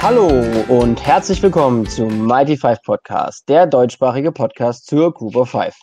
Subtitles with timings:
[0.00, 0.28] Hallo
[0.68, 5.74] und herzlich willkommen zum Mighty Five Podcast, der deutschsprachige Podcast zur Group of Five.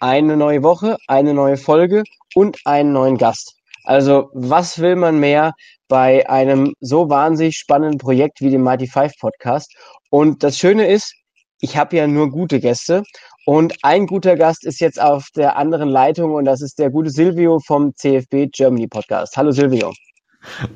[0.00, 2.04] Eine neue Woche, eine neue Folge
[2.34, 3.54] und einen neuen Gast.
[3.84, 5.52] Also, was will man mehr
[5.88, 9.70] bei einem so wahnsinnig spannenden Projekt wie dem Mighty Five Podcast?
[10.08, 11.14] Und das Schöne ist,
[11.60, 13.02] ich habe ja nur gute Gäste
[13.44, 17.10] und ein guter Gast ist jetzt auf der anderen Leitung und das ist der gute
[17.10, 19.36] Silvio vom CFB Germany Podcast.
[19.36, 19.92] Hallo Silvio.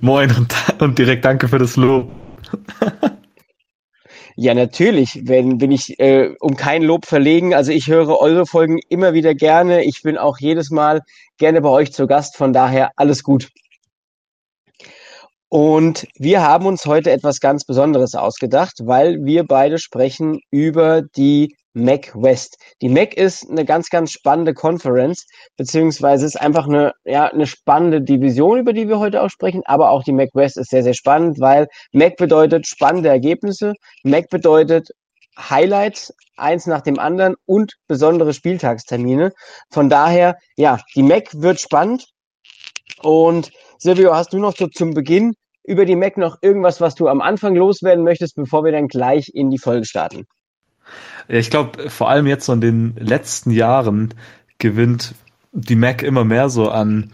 [0.03, 2.11] Moin und, und direkt danke für das Lob.
[4.37, 7.55] Ja, natürlich, wenn bin ich äh, um kein Lob verlegen.
[7.55, 9.85] Also ich höre eure Folgen immer wieder gerne.
[9.85, 11.03] Ich bin auch jedes Mal
[11.39, 12.37] gerne bei euch zu Gast.
[12.37, 13.51] Von daher alles gut.
[15.48, 21.55] Und wir haben uns heute etwas ganz Besonderes ausgedacht, weil wir beide sprechen über die
[21.74, 22.56] Mac West.
[22.80, 28.00] Die Mac ist eine ganz, ganz spannende Conference, beziehungsweise ist einfach eine, ja, eine spannende
[28.00, 30.95] Division, über die wir heute auch sprechen, aber auch die Mac West ist sehr, sehr
[30.95, 34.89] spannend, weil Mac bedeutet spannende Ergebnisse, Mac bedeutet
[35.36, 39.33] Highlights, eins nach dem anderen und besondere Spieltagstermine.
[39.70, 42.06] Von daher, ja, die Mac wird spannend.
[43.03, 47.09] Und Silvio, hast du noch so zum Beginn über die Mac noch irgendwas, was du
[47.09, 50.27] am Anfang loswerden möchtest, bevor wir dann gleich in die Folge starten?
[51.29, 54.15] Ich glaube, vor allem jetzt so in den letzten Jahren
[54.59, 55.15] gewinnt
[55.53, 57.13] die Mac immer mehr so an,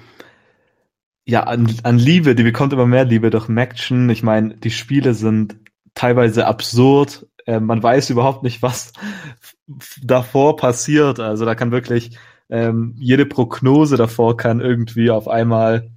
[1.25, 4.09] ja, an, an Liebe, die bekommt immer mehr Liebe durch Maction.
[4.11, 5.57] Ich meine, die Spiele sind
[5.95, 7.27] teilweise absurd.
[7.47, 8.93] Äh, man weiß überhaupt nicht, was
[10.03, 11.21] davor passiert.
[11.21, 15.91] Also da kann wirklich ähm, jede Prognose davor kann irgendwie auf einmal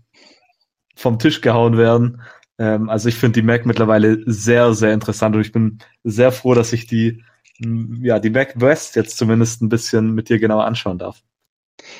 [0.95, 2.21] vom Tisch gehauen werden.
[2.59, 6.53] Ähm, also ich finde die Mac mittlerweile sehr, sehr interessant und ich bin sehr froh,
[6.53, 7.23] dass ich die
[7.59, 11.21] ja, die Mac West jetzt zumindest ein bisschen mit dir genauer anschauen darf.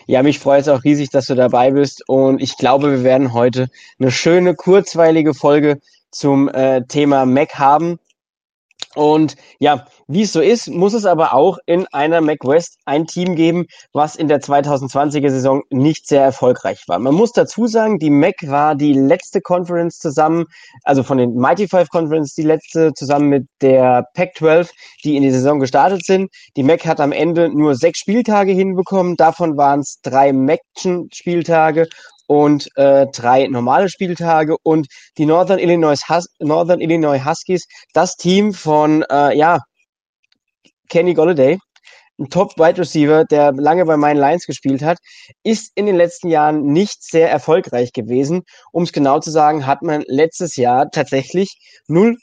[0.05, 3.33] Ja, mich freut es auch riesig, dass du dabei bist und ich glaube, wir werden
[3.33, 5.79] heute eine schöne, kurzweilige Folge
[6.11, 7.99] zum äh, Thema Mac haben.
[8.95, 13.35] Und ja, wie es so ist, muss es aber auch in einer MacWest ein Team
[13.35, 16.99] geben, was in der 2020er Saison nicht sehr erfolgreich war.
[16.99, 20.45] Man muss dazu sagen, die Mac war die letzte Conference zusammen,
[20.83, 24.69] also von den Mighty Five Conference die letzte zusammen mit der Pac-12,
[25.03, 26.29] die in die Saison gestartet sind.
[26.55, 31.87] Die Mac hat am Ende nur sechs Spieltage hinbekommen, davon waren es drei Mac-Spieltage
[32.27, 38.53] und äh, drei normale Spieltage und die Northern Illinois, Hus Northern Illinois Huskies, das Team
[38.53, 39.59] von äh, ja
[40.89, 41.57] Kenny Golladay,
[42.19, 44.99] ein Top-Wide Receiver, der lange bei meinen Lions gespielt hat,
[45.43, 48.43] ist in den letzten Jahren nicht sehr erfolgreich gewesen.
[48.71, 51.57] Um es genau zu sagen, hat man letztes Jahr tatsächlich
[51.87, 52.17] 0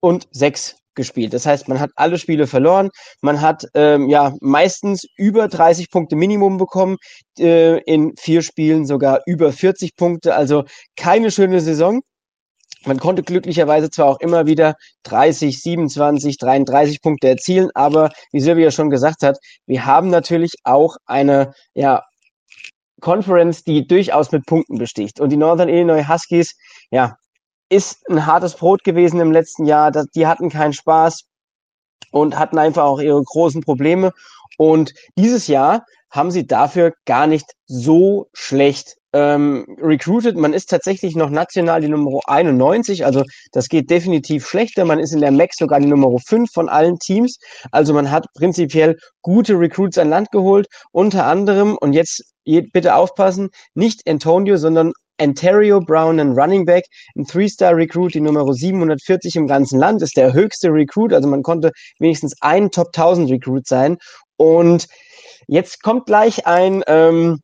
[0.00, 1.32] und 6 gespielt.
[1.34, 2.90] Das heißt, man hat alle Spiele verloren,
[3.20, 6.96] man hat ähm, ja meistens über 30 Punkte Minimum bekommen,
[7.38, 10.64] äh, in vier Spielen sogar über 40 Punkte, also
[10.96, 12.00] keine schöne Saison.
[12.86, 18.70] Man konnte glücklicherweise zwar auch immer wieder 30, 27, 33 Punkte erzielen, aber wie Silvia
[18.70, 22.02] schon gesagt hat, wir haben natürlich auch eine ja,
[23.00, 25.20] Conference, die durchaus mit Punkten besticht.
[25.20, 26.56] Und die Northern Illinois Huskies,
[26.90, 27.16] ja,
[27.68, 29.90] ist ein hartes Brot gewesen im letzten Jahr.
[29.90, 31.24] Die hatten keinen Spaß
[32.10, 34.12] und hatten einfach auch ihre großen Probleme.
[34.58, 40.36] Und dieses Jahr haben sie dafür gar nicht so schlecht ähm, recruited.
[40.36, 44.84] Man ist tatsächlich noch national die Nummer 91, also das geht definitiv schlechter.
[44.84, 47.38] Man ist in der MAC sogar die Nummer 5 von allen Teams.
[47.70, 53.50] Also man hat prinzipiell gute Recruits an Land geholt, unter anderem, und jetzt bitte aufpassen,
[53.74, 56.86] nicht Antonio, sondern Ontario Brown, ein Running Back,
[57.16, 61.72] ein Three-Star-Recruit, die Nummer 740 im ganzen Land, ist der höchste Recruit, also man konnte
[61.98, 63.96] wenigstens ein Top 1000 Recruit sein.
[64.36, 64.86] Und
[65.46, 67.40] jetzt kommt gleich ein ähm,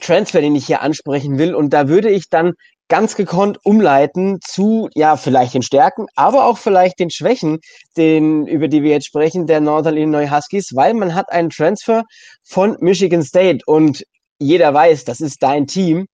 [0.00, 2.52] Transfer, den ich hier ansprechen will, und da würde ich dann
[2.88, 7.58] ganz gekonnt umleiten zu, ja, vielleicht den Stärken, aber auch vielleicht den Schwächen,
[7.96, 12.04] den, über die wir jetzt sprechen, der Northern Illinois Huskies, weil man hat einen Transfer
[12.44, 14.04] von Michigan State und
[14.38, 16.06] jeder weiß, das ist dein Team.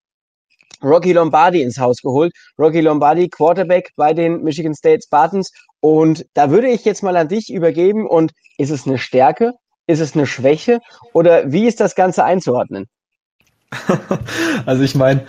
[0.82, 2.32] Rocky Lombardi ins Haus geholt.
[2.58, 5.52] Rocky Lombardi, Quarterback bei den Michigan State Spartans.
[5.80, 8.06] Und da würde ich jetzt mal an dich übergeben.
[8.06, 9.52] Und ist es eine Stärke?
[9.86, 10.80] Ist es eine Schwäche?
[11.12, 12.86] Oder wie ist das Ganze einzuordnen?
[14.66, 15.26] also ich meine,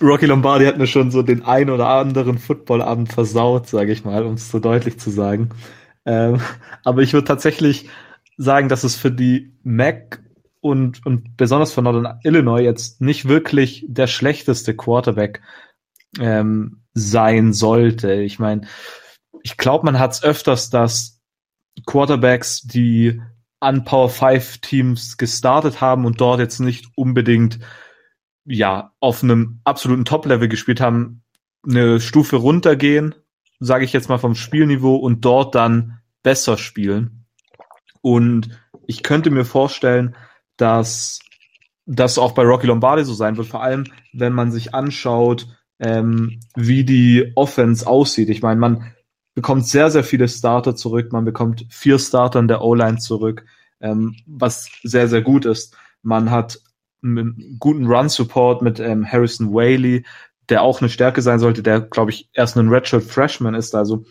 [0.00, 4.24] Rocky Lombardi hat mir schon so den ein oder anderen Footballabend versaut, sage ich mal,
[4.24, 5.50] um es so deutlich zu sagen.
[6.06, 6.40] Ähm,
[6.84, 7.88] aber ich würde tatsächlich
[8.36, 10.22] sagen, dass es für die Mac
[10.60, 15.40] und, und besonders von Northern Illinois jetzt nicht wirklich der schlechteste Quarterback
[16.18, 18.14] ähm, sein sollte.
[18.14, 18.62] Ich meine,
[19.42, 21.20] ich glaube, man hat es öfters, dass
[21.86, 23.20] Quarterbacks, die
[23.60, 27.58] an Power 5 Teams gestartet haben und dort jetzt nicht unbedingt
[28.44, 31.22] ja auf einem absoluten Top-Level gespielt haben,
[31.66, 33.14] eine Stufe runtergehen
[33.60, 37.26] sage ich jetzt mal vom Spielniveau und dort dann besser spielen.
[38.00, 38.48] Und
[38.86, 40.16] ich könnte mir vorstellen,
[40.60, 41.20] dass
[41.86, 45.48] das auch bei Rocky Lombardi so sein wird, vor allem wenn man sich anschaut,
[45.78, 48.28] ähm, wie die Offense aussieht.
[48.28, 48.92] Ich meine, man
[49.34, 53.44] bekommt sehr, sehr viele Starter zurück, man bekommt vier Starter in der O-Line zurück,
[53.80, 55.76] ähm, was sehr, sehr gut ist.
[56.02, 56.60] Man hat
[57.02, 60.04] einen guten Run-Support mit ähm, Harrison Whaley,
[60.48, 64.04] der auch eine Stärke sein sollte, der, glaube ich, erst ein Redshirt Freshman ist, also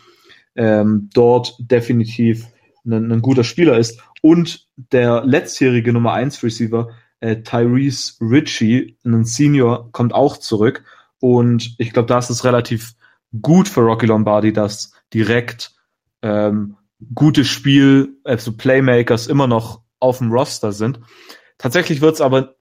[0.55, 2.47] ähm, dort definitiv
[2.85, 4.01] ein, ein guter Spieler ist.
[4.21, 6.89] Und der letztjährige Nummer 1 Receiver,
[7.19, 10.83] äh, Tyrese Ritchie, ein Senior, kommt auch zurück.
[11.19, 12.93] Und ich glaube, da ist es relativ
[13.41, 15.73] gut für Rocky Lombardi, dass direkt
[16.21, 16.77] ähm,
[17.13, 20.99] gute Spiel, also Playmakers immer noch auf dem Roster sind.
[21.57, 22.55] Tatsächlich wird es aber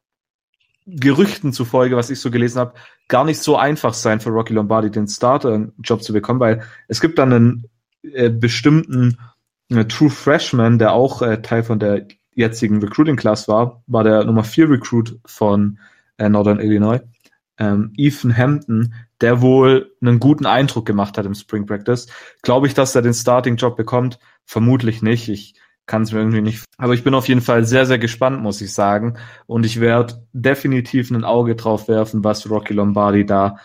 [0.86, 2.74] Gerüchten zufolge, was ich so gelesen habe,
[3.08, 7.18] gar nicht so einfach sein für Rocky Lombardi, den Starter-Job zu bekommen, weil es gibt
[7.18, 7.68] dann einen
[8.02, 9.18] äh, bestimmten
[9.68, 14.44] True Freshman, der auch äh, Teil von der jetzigen Recruiting Class war, war der Nummer
[14.44, 15.78] 4 Recruit von
[16.16, 17.00] äh, Northern Illinois,
[17.58, 22.06] ähm, Ethan Hampton, der wohl einen guten Eindruck gemacht hat im Spring Practice.
[22.42, 24.18] Glaube ich, dass er den Starting Job bekommt?
[24.44, 25.28] Vermutlich nicht.
[25.28, 25.54] Ich
[25.86, 26.64] kann es mir irgendwie nicht.
[26.76, 29.18] Aber ich bin auf jeden Fall sehr, sehr gespannt, muss ich sagen.
[29.46, 33.56] Und ich werde definitiv ein Auge drauf werfen, was Rocky Lombardi da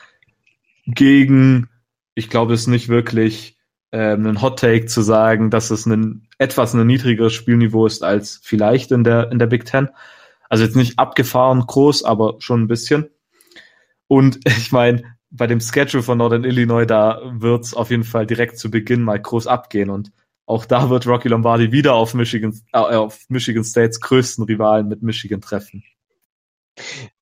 [0.88, 1.70] gegen,
[2.16, 3.58] ich glaube, es nicht wirklich
[3.94, 8.42] ähm, ein Hot Take zu sagen, dass es ein etwas ein niedrigeres Spielniveau ist als
[8.44, 9.90] vielleicht in der, in der Big Ten.
[10.50, 13.12] Also jetzt nicht abgefahren groß, aber schon ein bisschen.
[14.08, 18.58] Und ich meine, bei dem Schedule von Northern Illinois, da wird's auf jeden Fall direkt
[18.58, 20.12] zu Beginn mal groß abgehen und
[20.46, 25.02] auch da wird Rocky Lombardi wieder auf Michigan, äh, auf Michigan States größten Rivalen mit
[25.02, 25.84] Michigan treffen.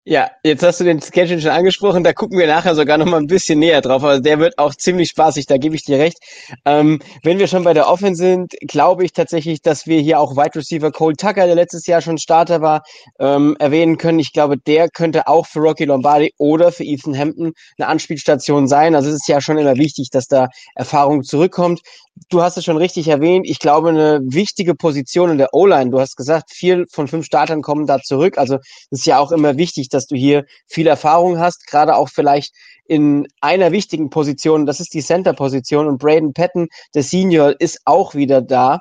[0.04, 3.18] Ja, jetzt hast du den Schedule schon angesprochen, da gucken wir nachher sogar noch mal
[3.18, 6.18] ein bisschen näher drauf, aber der wird auch ziemlich spaßig, da gebe ich dir recht.
[6.66, 10.36] Ähm, wenn wir schon bei der Offense sind, glaube ich tatsächlich, dass wir hier auch
[10.36, 12.82] Wide Receiver Cole Tucker, der letztes Jahr schon Starter war,
[13.20, 14.18] ähm, erwähnen können.
[14.18, 18.96] Ich glaube, der könnte auch für Rocky Lombardi oder für Ethan Hampton eine Anspielstation sein.
[18.96, 21.82] Also es ist ja schon immer wichtig, dass da Erfahrung zurückkommt.
[22.30, 23.48] Du hast es schon richtig erwähnt.
[23.48, 25.92] Ich glaube, eine wichtige Position in der O-Line.
[25.92, 28.38] Du hast gesagt, vier von fünf Startern kommen da zurück.
[28.38, 28.56] Also
[28.90, 32.54] es ist ja auch immer wichtig, dass du hier viel Erfahrung hast, gerade auch vielleicht
[32.86, 38.16] in einer wichtigen Position, das ist die Center-Position und Braden Patton, der Senior, ist auch
[38.16, 38.80] wieder da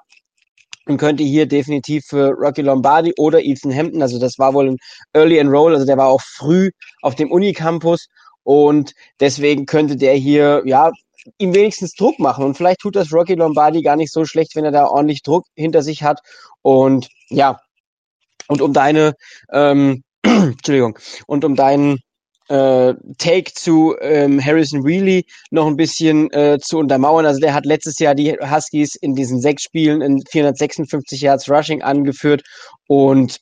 [0.86, 4.76] und könnte hier definitiv für Rocky Lombardi oder Ethan Hampton, also das war wohl ein
[5.12, 6.70] Early Enroll, also der war auch früh
[7.02, 8.08] auf dem Unicampus
[8.42, 10.90] und deswegen könnte der hier, ja,
[11.38, 14.64] ihm wenigstens Druck machen und vielleicht tut das Rocky Lombardi gar nicht so schlecht, wenn
[14.64, 16.20] er da ordentlich Druck hinter sich hat
[16.62, 17.60] und ja,
[18.48, 19.14] und um deine
[19.52, 20.02] ähm,
[20.52, 20.98] Entschuldigung.
[21.26, 21.98] Und um deinen
[22.48, 27.26] äh, Take zu ähm, Harrison Reilly noch ein bisschen äh, zu untermauern.
[27.26, 31.82] Also der hat letztes Jahr die Huskies in diesen sechs Spielen in 456 Yards Rushing
[31.82, 32.42] angeführt
[32.88, 33.38] und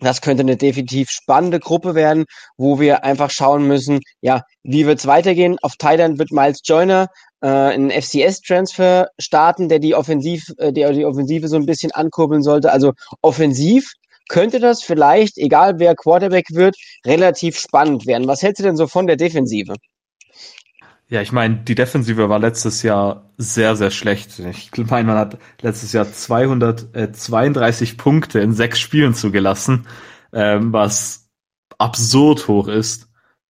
[0.00, 2.26] das könnte eine definitiv spannende Gruppe werden,
[2.56, 5.56] wo wir einfach schauen müssen, ja, wie wird's weitergehen?
[5.60, 7.08] Auf Thailand wird Miles Joyner
[7.40, 12.42] äh, einen FCS-Transfer starten, der die Offensiv, äh, der die Offensive so ein bisschen ankurbeln
[12.42, 12.70] sollte.
[12.70, 13.90] Also offensiv
[14.28, 18.28] könnte das vielleicht, egal wer Quarterback wird, relativ spannend werden.
[18.28, 19.74] Was hältst du denn so von der Defensive?
[21.10, 24.38] Ja, ich meine, die Defensive war letztes Jahr sehr, sehr schlecht.
[24.38, 29.86] Ich meine, man hat letztes Jahr 232 Punkte in sechs Spielen zugelassen,
[30.34, 31.30] ähm, was
[31.78, 33.08] absurd hoch ist.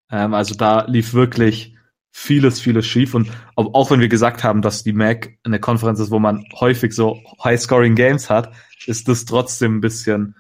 [0.09, 1.77] Ähm, also da lief wirklich
[2.13, 3.15] vieles, vieles schief.
[3.15, 6.93] Und auch wenn wir gesagt haben, dass die MAC eine Konferenz ist, wo man häufig
[6.93, 8.53] so High-Scoring Games hat,
[8.87, 10.37] ist das trotzdem ein bisschen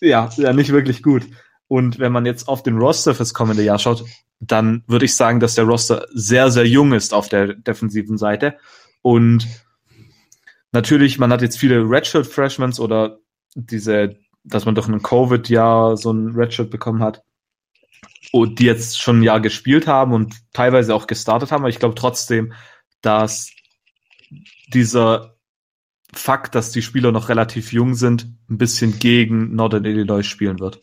[0.00, 1.26] ja, ja, nicht wirklich gut.
[1.68, 4.04] Und wenn man jetzt auf den Roster fürs kommende Jahr schaut,
[4.40, 8.56] dann würde ich sagen, dass der Roster sehr, sehr jung ist auf der defensiven Seite.
[9.02, 9.46] Und
[10.72, 13.18] natürlich, man hat jetzt viele Redshirt Freshmans oder
[13.54, 17.22] diese, dass man doch in Covid-Jahr so ein Redshirt bekommen hat,
[18.32, 21.62] und die jetzt schon ein Jahr gespielt haben und teilweise auch gestartet haben.
[21.62, 22.52] Aber ich glaube trotzdem,
[23.00, 23.52] dass
[24.68, 25.33] dieser
[26.14, 30.80] Fakt, dass die Spieler noch relativ jung sind, ein bisschen gegen Northern Illinois spielen wird.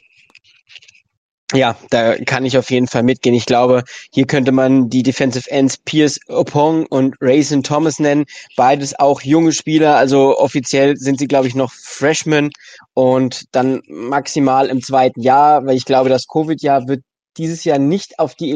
[1.54, 3.36] Ja, da kann ich auf jeden Fall mitgehen.
[3.36, 3.84] Ich glaube,
[4.14, 8.26] hier könnte man die Defensive Ends Pierce Opong und Rayson Thomas nennen.
[8.56, 9.98] Beides auch junge Spieler.
[9.98, 12.52] Also offiziell sind sie, glaube ich, noch Freshmen
[12.94, 17.04] und dann maximal im zweiten Jahr, weil ich glaube, das Covid-Jahr wird
[17.38, 18.54] dieses Jahr nicht auf die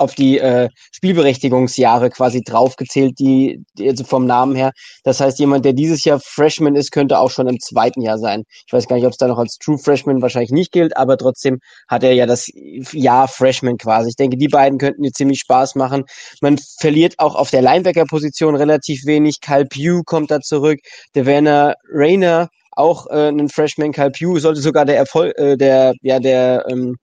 [0.00, 4.72] auf die äh, Spielberechtigungsjahre quasi draufgezählt, die, die also vom Namen her.
[5.04, 8.44] Das heißt, jemand, der dieses Jahr Freshman ist, könnte auch schon im zweiten Jahr sein.
[8.66, 11.18] Ich weiß gar nicht, ob es da noch als True Freshman wahrscheinlich nicht gilt, aber
[11.18, 12.50] trotzdem hat er ja das
[12.92, 14.08] Jahr Freshman quasi.
[14.08, 16.04] Ich denke, die beiden könnten dir ziemlich Spaß machen.
[16.40, 19.40] Man verliert auch auf der Linebacker-Position relativ wenig.
[19.42, 20.78] Kyle Pugh kommt da zurück.
[21.14, 23.92] Der Werner Rayner auch äh, ein Freshman.
[23.92, 26.96] Kyle Pugh sollte sogar der Erfolg, äh, der, ja, der ähm,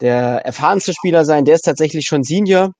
[0.00, 1.44] der erfahrenste Spieler sein.
[1.44, 2.72] Der ist tatsächlich schon Senior.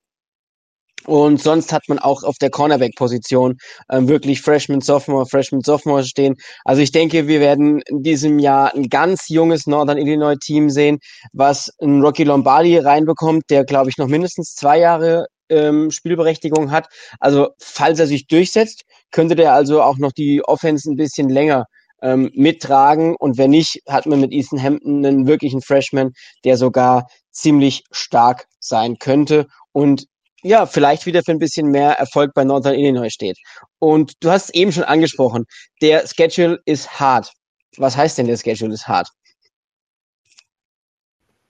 [1.06, 3.56] Und sonst hat man auch auf der Cornerback-Position
[3.90, 6.34] ähm, wirklich Freshman, Sophomore, Freshman, Sophomore stehen.
[6.64, 10.98] Also ich denke, wir werden in diesem Jahr ein ganz junges Northern Illinois Team sehen,
[11.32, 16.86] was einen Rocky Lombardi reinbekommt, der, glaube ich, noch mindestens zwei Jahre ähm, Spielberechtigung hat.
[17.20, 21.66] Also falls er sich durchsetzt, könnte der also auch noch die Offense ein bisschen länger
[22.04, 23.16] ähm, mittragen.
[23.16, 26.12] Und wenn nicht, hat man mit Ethan Hampton einen wirklichen Freshman,
[26.44, 30.06] der sogar ziemlich stark sein könnte und
[30.42, 33.38] ja, vielleicht wieder für ein bisschen mehr Erfolg bei Northern Illinois steht.
[33.78, 35.46] Und du hast es eben schon angesprochen,
[35.80, 37.32] der Schedule ist hart.
[37.78, 39.08] Was heißt denn der Schedule ist hart?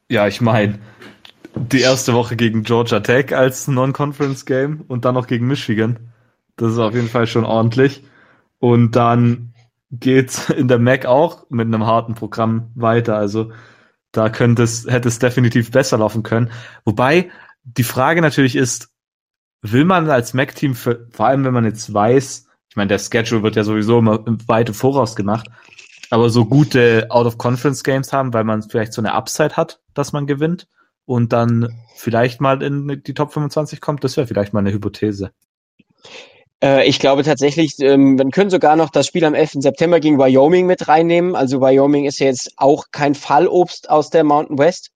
[0.09, 0.79] Ja, ich meine,
[1.57, 6.13] die erste Woche gegen Georgia Tech als Non-Conference-Game und dann noch gegen Michigan.
[6.57, 8.05] Das ist auf jeden Fall schon ordentlich.
[8.61, 9.54] Und dann
[10.01, 13.17] geht in der Mac auch mit einem harten Programm weiter.
[13.17, 13.53] Also
[14.13, 16.51] da könnte es, hätte es definitiv besser laufen können.
[16.85, 17.31] Wobei
[17.65, 18.91] die Frage natürlich ist,
[19.63, 23.57] will man als Mac-Team, vor allem wenn man jetzt weiß, ich meine, der Schedule wird
[23.57, 25.49] ja sowieso immer weit im Voraus gemacht,
[26.11, 30.69] aber so gute Out-of-Conference-Games haben, weil man vielleicht so eine Upside hat, dass man gewinnt
[31.07, 35.33] und dann vielleicht mal in die Top 25 kommt, das wäre vielleicht mal eine Hypothese.
[36.65, 39.63] Äh, ich glaube tatsächlich, ähm, man könnte sogar noch das Spiel am 11.
[39.63, 41.37] September gegen Wyoming mit reinnehmen.
[41.37, 44.91] Also Wyoming ist ja jetzt auch kein Fallobst aus der Mountain West.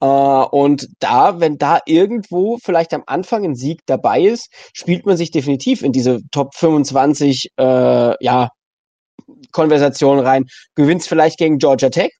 [0.00, 5.16] Äh, und da, wenn da irgendwo vielleicht am Anfang ein Sieg dabei ist, spielt man
[5.16, 8.50] sich definitiv in diese Top 25 äh, ja,
[9.52, 10.44] Konversation rein.
[10.76, 12.12] Gewinnst vielleicht gegen Georgia Tech,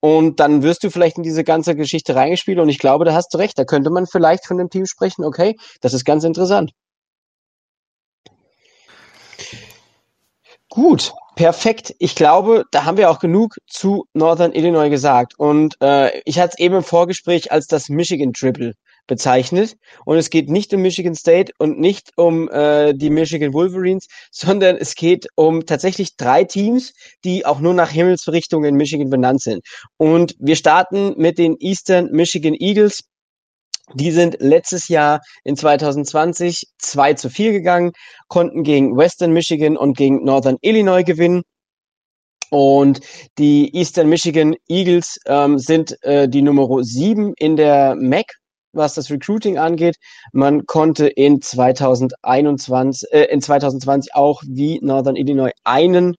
[0.00, 2.58] und dann wirst du vielleicht in diese ganze Geschichte reingespielt.
[2.58, 3.58] Und ich glaube, da hast du recht.
[3.58, 6.72] Da könnte man vielleicht von dem Team sprechen, okay, das ist ganz interessant.
[10.76, 11.94] Gut, perfekt.
[11.98, 15.32] Ich glaube, da haben wir auch genug zu Northern Illinois gesagt.
[15.38, 18.74] Und äh, ich hatte es eben im Vorgespräch als das Michigan Triple
[19.06, 19.78] bezeichnet.
[20.04, 24.76] Und es geht nicht um Michigan State und nicht um äh, die Michigan Wolverines, sondern
[24.76, 26.92] es geht um tatsächlich drei Teams,
[27.24, 29.62] die auch nur nach Himmelsrichtungen in Michigan benannt sind.
[29.96, 33.00] Und wir starten mit den Eastern Michigan Eagles.
[33.94, 37.92] Die sind letztes Jahr in 2020 2 zu 4 gegangen,
[38.28, 41.42] konnten gegen Western Michigan und gegen Northern Illinois gewinnen.
[42.50, 43.00] Und
[43.38, 48.26] die Eastern Michigan Eagles ähm, sind äh, die Nummer 7 in der MAC,
[48.72, 49.96] was das Recruiting angeht.
[50.32, 56.16] Man konnte in 2021, äh, in 2020 auch wie Northern Illinois einen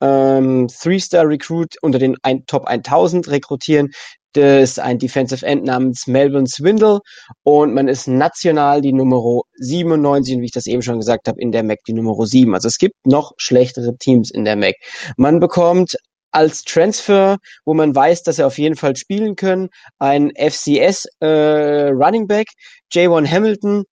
[0.00, 3.90] ähm, Three-Star-Recruit unter den ein, Top 1000 rekrutieren.
[4.34, 7.00] Das ist ein Defensive End namens Melvin Swindle
[7.44, 11.40] und man ist national die Nummer 97 und wie ich das eben schon gesagt habe,
[11.40, 12.54] in der MAC die Nummer 7.
[12.54, 14.74] Also es gibt noch schlechtere Teams in der MAC.
[15.16, 15.96] Man bekommt
[16.30, 21.88] als Transfer, wo man weiß, dass er auf jeden Fall spielen können, ein FCS äh,
[21.88, 22.48] Running Back,
[22.92, 23.84] J1 Hamilton,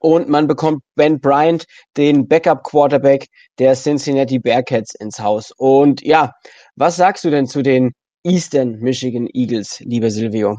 [0.00, 1.64] und man bekommt Ben Bryant,
[1.96, 3.26] den Backup Quarterback
[3.58, 5.52] der Cincinnati Bearcats ins Haus.
[5.56, 6.32] Und ja,
[6.76, 7.92] was sagst du denn zu den
[8.28, 10.58] Eastern Michigan Eagles, lieber Silvio?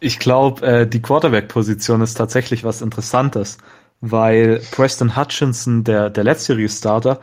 [0.00, 3.58] Ich glaube, äh, die Quarterback-Position ist tatsächlich was Interessantes,
[4.00, 7.20] weil Preston Hutchinson, der, der letztjährige Starter,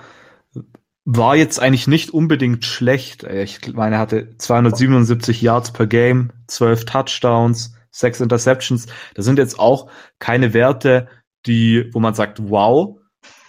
[1.05, 3.23] war jetzt eigentlich nicht unbedingt schlecht.
[3.23, 8.87] Ich meine, er hatte 277 Yards per Game, 12 Touchdowns, sechs Interceptions.
[9.13, 9.89] Das sind jetzt auch
[10.19, 11.07] keine Werte,
[11.45, 12.97] die, wo man sagt, wow,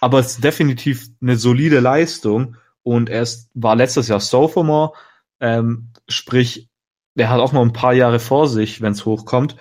[0.00, 4.92] aber es ist definitiv eine solide Leistung und er ist, war letztes Jahr Sophomore,
[5.40, 6.69] ähm, sprich,
[7.14, 9.57] er hat auch noch ein paar Jahre vor sich, wenn es hochkommt.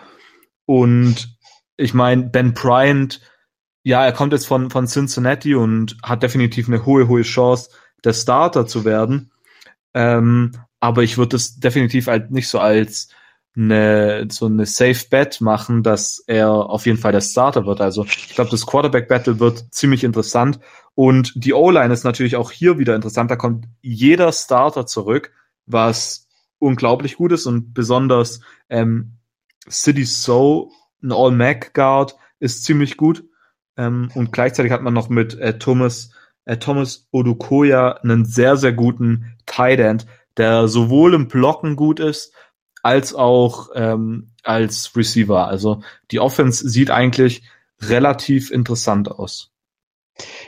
[0.65, 1.37] Und
[1.77, 3.21] ich meine, Ben Bryant,
[3.83, 7.69] ja, er kommt jetzt von, von Cincinnati und hat definitiv eine hohe, hohe Chance,
[8.03, 9.31] der Starter zu werden.
[9.93, 13.09] Ähm, aber ich würde das definitiv halt nicht so als
[13.55, 17.79] eine, so eine Safe Bet machen, dass er auf jeden Fall der Starter wird.
[17.79, 20.59] Also ich glaube, das Quarterback Battle wird ziemlich interessant.
[20.93, 23.31] Und die O-Line ist natürlich auch hier wieder interessant.
[23.31, 25.31] Da kommt jeder Starter zurück,
[25.65, 26.27] was
[26.59, 29.17] unglaublich gut ist und besonders ähm,
[29.69, 30.71] City So,
[31.03, 33.23] ein All-Mac Guard, ist ziemlich gut.
[33.77, 36.11] Ähm, und gleichzeitig hat man noch mit äh, Thomas,
[36.45, 40.05] äh, Thomas Odukoya einen sehr, sehr guten Tight End,
[40.37, 42.33] der sowohl im Blocken gut ist,
[42.83, 45.47] als auch ähm, als Receiver.
[45.47, 45.81] Also
[46.11, 47.43] die Offense sieht eigentlich
[47.81, 49.54] relativ interessant aus.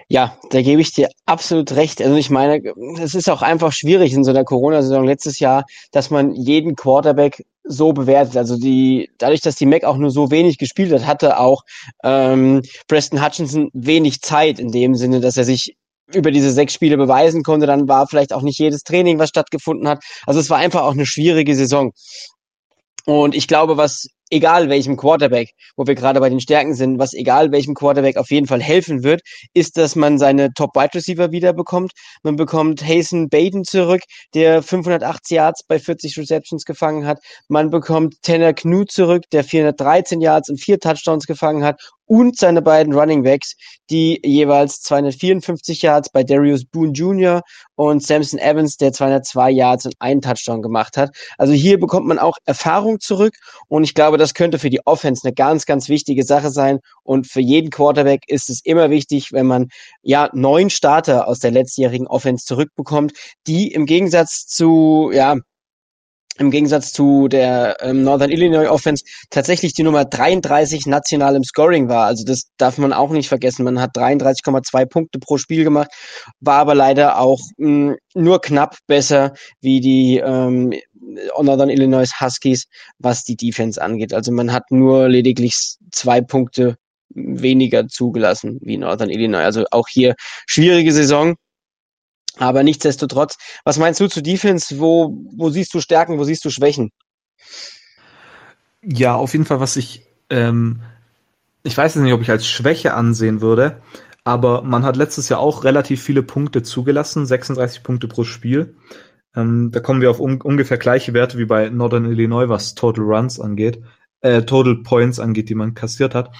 [0.07, 2.01] Ja, da gebe ich dir absolut recht.
[2.01, 2.61] Also ich meine,
[3.01, 7.43] es ist auch einfach schwierig in so einer Corona-Saison letztes Jahr, dass man jeden Quarterback
[7.63, 8.37] so bewertet.
[8.37, 11.63] Also die, dadurch, dass die Mac auch nur so wenig gespielt hat, hatte auch
[12.03, 15.75] ähm, Preston Hutchinson wenig Zeit in dem Sinne, dass er sich
[16.13, 17.65] über diese sechs Spiele beweisen konnte.
[17.67, 20.01] Dann war vielleicht auch nicht jedes Training, was stattgefunden hat.
[20.25, 21.91] Also es war einfach auch eine schwierige Saison.
[23.05, 27.13] Und ich glaube, was egal welchem Quarterback, wo wir gerade bei den Stärken sind, was
[27.13, 29.21] egal welchem Quarterback auf jeden Fall helfen wird,
[29.53, 31.91] ist, dass man seine Top-Wide Receiver wiederbekommt.
[32.23, 34.01] Man bekommt Hasten Baden zurück,
[34.33, 37.19] der 580 Yards bei 40 Receptions gefangen hat.
[37.47, 42.61] Man bekommt Tanner Knut zurück, der 413 Yards und vier Touchdowns gefangen hat und seine
[42.61, 43.55] beiden Running Backs,
[43.89, 47.41] die jeweils 254 Yards bei Darius Boone Jr.
[47.75, 51.15] und Samson Evans, der 202 Yards und einen Touchdown gemacht hat.
[51.37, 53.35] Also hier bekommt man auch Erfahrung zurück
[53.67, 57.27] und ich glaube, das könnte für die Offense eine ganz, ganz wichtige Sache sein und
[57.27, 59.67] für jeden Quarterback ist es immer wichtig, wenn man
[60.01, 63.13] ja neun Starter aus der letztjährigen Offense zurückbekommt,
[63.45, 65.35] die im Gegensatz zu ja
[66.39, 71.89] im Gegensatz zu der ähm, Northern Illinois Offense tatsächlich die Nummer 33 national im Scoring
[71.89, 72.05] war.
[72.05, 73.63] Also das darf man auch nicht vergessen.
[73.63, 75.89] Man hat 33,2 Punkte pro Spiel gemacht,
[76.39, 80.73] war aber leider auch mh, nur knapp besser wie die ähm,
[81.41, 82.65] Northern Illinois Huskies,
[82.99, 84.13] was die Defense angeht.
[84.13, 86.77] Also man hat nur lediglich zwei Punkte
[87.09, 89.43] weniger zugelassen wie Northern Illinois.
[89.43, 90.15] Also auch hier
[90.45, 91.35] schwierige Saison.
[92.39, 94.79] Aber nichtsdestotrotz, was meinst du zu Defense?
[94.79, 96.91] Wo, wo siehst du Stärken, wo siehst du Schwächen?
[98.83, 100.81] Ja, auf jeden Fall, was ich, ähm,
[101.63, 103.81] ich weiß nicht, ob ich als Schwäche ansehen würde,
[104.23, 108.75] aber man hat letztes Jahr auch relativ viele Punkte zugelassen, 36 Punkte pro Spiel.
[109.35, 113.03] Ähm, da kommen wir auf un ungefähr gleiche Werte wie bei Northern Illinois, was Total
[113.03, 113.81] Runs angeht,
[114.21, 116.35] äh, Total Points angeht, die man kassiert hat.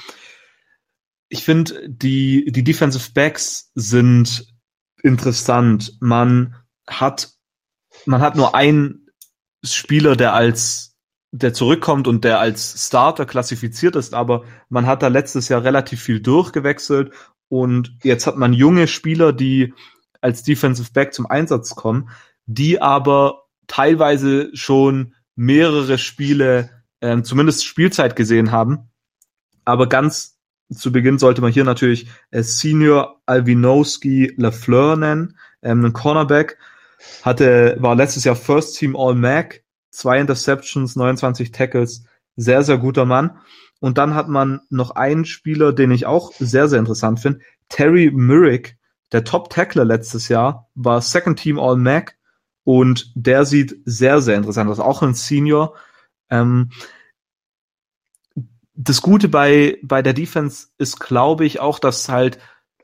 [1.30, 4.48] Ich finde, die, die Defensive Backs sind
[5.04, 5.98] interessant.
[6.00, 6.56] Man
[6.88, 7.34] hat,
[8.06, 9.08] man hat nur einen
[9.64, 10.96] Spieler, der als,
[11.32, 16.02] der zurückkommt und der als Starter klassifiziert ist, aber man hat da letztes Jahr relativ
[16.02, 17.12] viel durchgewechselt
[17.50, 19.74] und jetzt hat man junge Spieler, die
[20.22, 22.10] als Defensive Back zum Einsatz kommen,
[22.46, 28.90] die aber teilweise schon mehrere Spiele, äh, zumindest Spielzeit gesehen haben,
[29.66, 30.37] aber ganz
[30.74, 36.58] zu Beginn sollte man hier natürlich äh, Senior Alvinowski Lafleur nennen, ähm, einen Cornerback.
[37.22, 42.04] Hatte, war letztes Jahr First Team All-Mac, zwei Interceptions, 29 Tackles,
[42.36, 43.40] sehr, sehr guter Mann.
[43.80, 47.40] Und dann hat man noch einen Spieler, den ich auch sehr, sehr interessant finde.
[47.70, 48.78] Terry Murrick,
[49.12, 52.18] der Top-Tackler letztes Jahr, war Second Team All-Mac
[52.64, 54.80] und der sieht sehr, sehr interessant aus.
[54.80, 55.76] Auch ein Senior.
[56.30, 56.72] Ähm,
[58.78, 62.38] das Gute bei, bei der Defense ist, glaube ich, auch, dass halt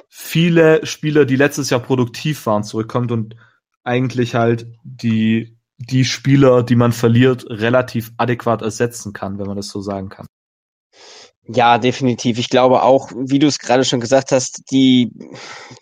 [0.09, 3.35] viele Spieler, die letztes Jahr produktiv waren, zurückkommt und
[3.83, 9.69] eigentlich halt die, die Spieler, die man verliert, relativ adäquat ersetzen kann, wenn man das
[9.69, 10.25] so sagen kann.
[11.45, 12.39] Ja, definitiv.
[12.39, 15.11] Ich glaube auch, wie du es gerade schon gesagt hast, die,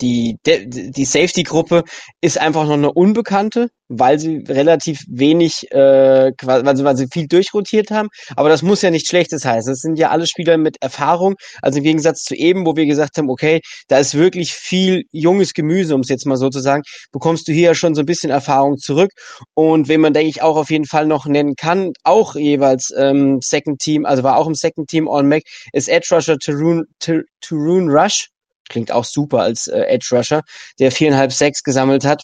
[0.02, 1.84] die, die Safety-Gruppe
[2.20, 7.28] ist einfach noch eine Unbekannte weil sie relativ wenig, äh, weil, sie, weil sie viel
[7.28, 8.10] durchrotiert haben.
[8.36, 9.72] Aber das muss ja nichts Schlechtes heißen.
[9.72, 11.36] Das sind ja alle Spieler mit Erfahrung.
[11.62, 15.54] Also im Gegensatz zu eben, wo wir gesagt haben, okay, da ist wirklich viel junges
[15.54, 18.06] Gemüse, um es jetzt mal so zu sagen, bekommst du hier ja schon so ein
[18.06, 19.12] bisschen Erfahrung zurück.
[19.54, 23.40] Und wen man, denke ich, auch auf jeden Fall noch nennen kann, auch jeweils ähm,
[23.42, 27.90] Second Team, also war auch im Second Team on Mac, ist Edge Rusher Tarun, Tarun
[27.90, 28.30] Rush.
[28.70, 30.42] Klingt auch super als äh, Edge Rusher,
[30.80, 32.24] der viereinhalb Sacks gesammelt hat.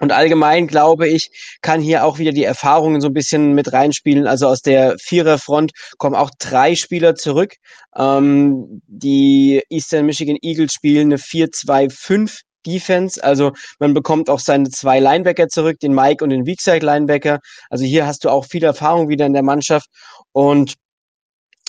[0.00, 4.26] Und allgemein glaube ich, kann hier auch wieder die Erfahrungen so ein bisschen mit reinspielen.
[4.26, 7.54] Also aus der Viererfront kommen auch drei Spieler zurück.
[7.96, 13.22] Ähm, die Eastern Michigan Eagles spielen eine 4-2-5 Defense.
[13.22, 17.40] Also man bekommt auch seine zwei Linebacker zurück, den Mike und den Weakside Linebacker.
[17.68, 19.88] Also hier hast du auch viel Erfahrung wieder in der Mannschaft.
[20.32, 20.74] Und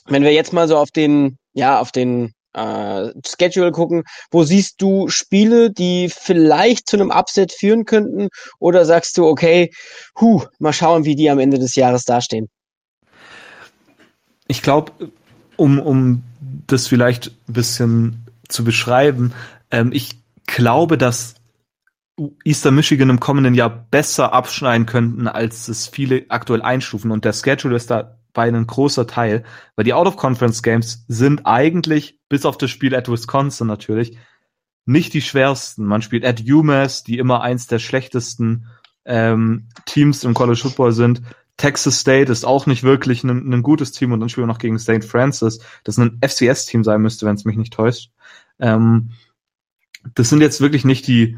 [0.06, 4.04] wenn wir jetzt mal so auf den, ja, auf den äh, Schedule gucken.
[4.30, 8.30] Wo siehst du Spiele, die vielleicht zu einem Upset führen könnten?
[8.60, 9.72] Oder sagst du, okay,
[10.20, 12.50] hu, mal schauen, wie die am Ende des Jahres dastehen?
[14.48, 14.92] Ich glaube,
[15.56, 16.24] um, um
[16.68, 19.34] das vielleicht ein bisschen zu beschreiben,
[19.70, 21.36] ähm, ich glaube, dass
[22.44, 27.12] Eastern Michigan im kommenden Jahr besser abschneiden könnten, als es viele aktuell einstufen.
[27.12, 29.44] Und der Schedule ist da bei einem großer Teil,
[29.76, 34.18] weil die Out-of-Conference-Games sind eigentlich, bis auf das Spiel at Wisconsin natürlich,
[34.86, 35.86] nicht die schwersten.
[35.86, 38.68] Man spielt at UMass, die immer eins der schlechtesten
[39.06, 41.22] ähm, Teams im College Football sind.
[41.58, 44.60] Texas State ist auch nicht wirklich ein, ein gutes Team und dann spielen wir noch
[44.60, 45.04] gegen St.
[45.04, 48.12] Francis, das ein FCS-Team sein müsste, wenn es mich nicht täuscht.
[48.60, 49.12] Ähm,
[50.16, 51.38] das sind jetzt wirklich nicht die,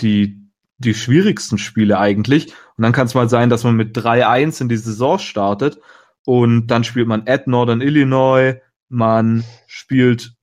[0.00, 0.40] die,
[0.78, 2.48] die schwierigsten Spiele eigentlich.
[2.76, 5.78] Und dann kann es mal sein, dass man mit 3-1 in die Saison startet
[6.24, 10.34] und dann spielt man at Northern Illinois, man spielt,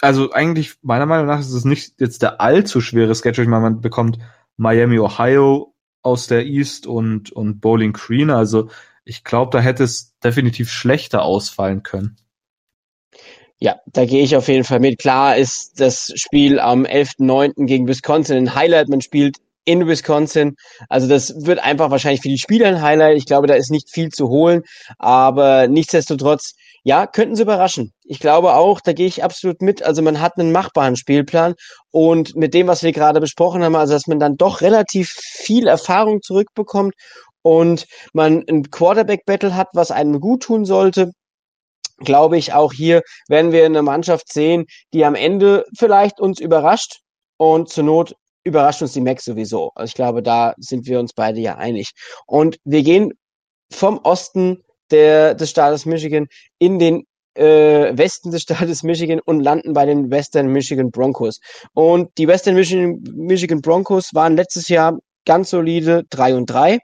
[0.00, 3.44] also eigentlich meiner Meinung nach ist es nicht jetzt der allzu schwere Schedule.
[3.44, 4.18] Ich meine, man bekommt
[4.56, 8.30] Miami, Ohio aus der East und, und Bowling Green.
[8.30, 8.68] Also
[9.04, 12.16] ich glaube, da hätte es definitiv schlechter ausfallen können.
[13.60, 15.00] Ja, da gehe ich auf jeden Fall mit.
[15.00, 17.66] Klar ist das Spiel am 11.9.
[17.66, 18.88] gegen Wisconsin ein Highlight.
[18.88, 20.56] Man spielt in Wisconsin.
[20.88, 23.18] Also das wird einfach wahrscheinlich für die Spieler ein Highlight.
[23.18, 24.62] Ich glaube, da ist nicht viel zu holen.
[24.96, 26.54] Aber nichtsdestotrotz,
[26.84, 27.92] ja, könnten sie überraschen.
[28.04, 29.82] Ich glaube auch, da gehe ich absolut mit.
[29.82, 31.54] Also man hat einen machbaren Spielplan.
[31.90, 35.66] Und mit dem, was wir gerade besprochen haben, also dass man dann doch relativ viel
[35.68, 36.94] Erfahrung zurückbekommt
[37.42, 41.12] und man ein Quarterback-Battle hat, was einem gut tun sollte
[42.00, 47.00] glaube ich, auch hier werden wir eine Mannschaft sehen, die am Ende vielleicht uns überrascht
[47.38, 49.72] und zur Not überrascht uns die Mac sowieso.
[49.74, 51.92] Also ich glaube, da sind wir uns beide ja einig.
[52.26, 53.12] Und wir gehen
[53.70, 56.26] vom Osten der, des Staates Michigan
[56.58, 61.40] in den äh, Westen des Staates Michigan und landen bei den Western Michigan Broncos.
[61.74, 66.78] Und die Western Michigan, Michigan Broncos waren letztes Jahr ganz solide 3 und 3.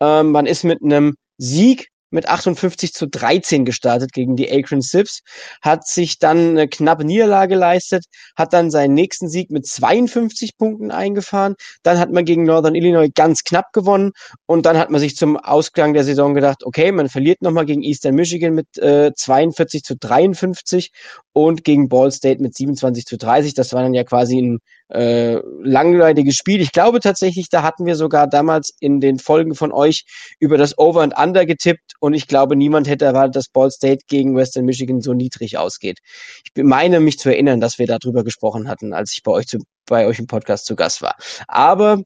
[0.00, 5.20] Ähm, man ist mit einem Sieg mit 58 zu 13 gestartet gegen die Akron Sips,
[5.62, 8.04] hat sich dann eine knappe Niederlage geleistet,
[8.36, 13.08] hat dann seinen nächsten Sieg mit 52 Punkten eingefahren, dann hat man gegen Northern Illinois
[13.14, 14.12] ganz knapp gewonnen
[14.46, 17.82] und dann hat man sich zum Ausgang der Saison gedacht, okay, man verliert nochmal gegen
[17.82, 20.90] Eastern Michigan mit äh, 42 zu 53
[21.32, 23.54] und gegen Ball State mit 27 zu 30.
[23.54, 24.58] Das war dann ja quasi ein
[24.90, 26.60] äh, langweiliges Spiel.
[26.60, 30.04] Ich glaube tatsächlich, da hatten wir sogar damals in den Folgen von euch
[30.38, 34.04] über das Over and Under getippt und ich glaube, niemand hätte erwartet, dass Ball State
[34.08, 35.98] gegen Western Michigan so niedrig ausgeht.
[36.44, 39.58] Ich meine mich zu erinnern, dass wir darüber gesprochen hatten, als ich bei euch, zu,
[39.86, 41.16] bei euch im Podcast zu Gast war.
[41.46, 42.02] Aber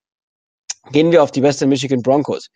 [0.93, 2.49] gehen wir auf die Western Michigan Broncos.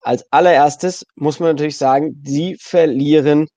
[0.00, 3.48] Als allererstes muss man natürlich sagen, sie verlieren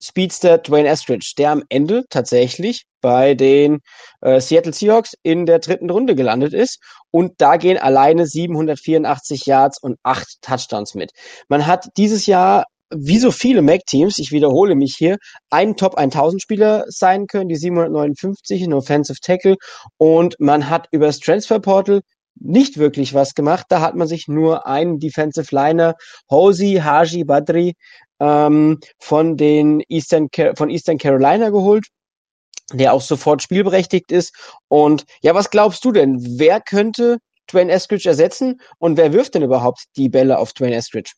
[0.00, 3.80] Speedster Dwayne Estridge, der am Ende tatsächlich bei den
[4.20, 6.80] äh, Seattle Seahawks in der dritten Runde gelandet ist.
[7.10, 11.12] Und da gehen alleine 784 Yards und acht Touchdowns mit.
[11.48, 15.18] Man hat dieses Jahr wie so viele Mac-Teams, ich wiederhole mich hier,
[15.50, 19.56] einen Top 1000 Spieler sein können, die 759 in Offensive Tackle
[19.98, 22.00] und man hat über das Transfer Portal
[22.40, 23.66] nicht wirklich was gemacht.
[23.68, 25.94] Da hat man sich nur einen Defensive Liner,
[26.30, 27.74] Hosey Haji Badri,
[28.20, 31.86] ähm, von den Eastern, von Eastern Carolina geholt,
[32.72, 34.34] der auch sofort spielberechtigt ist.
[34.68, 36.18] Und ja, was glaubst du denn?
[36.38, 37.18] Wer könnte
[37.50, 41.12] Dwayne Eskridge ersetzen und wer wirft denn überhaupt die Bälle auf Dwayne Eskridge?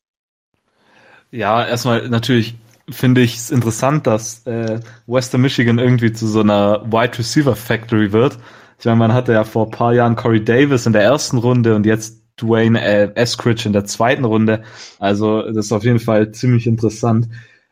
[1.30, 2.54] Ja, erstmal natürlich
[2.88, 8.12] finde ich es interessant, dass äh, Western Michigan irgendwie zu so einer Wide Receiver Factory
[8.12, 8.38] wird.
[8.78, 11.76] Ich meine, man hatte ja vor ein paar Jahren Corey Davis in der ersten Runde
[11.76, 14.62] und jetzt Dwayne äh, Eskridge in der zweiten Runde.
[14.98, 17.28] Also das ist auf jeden Fall ziemlich interessant.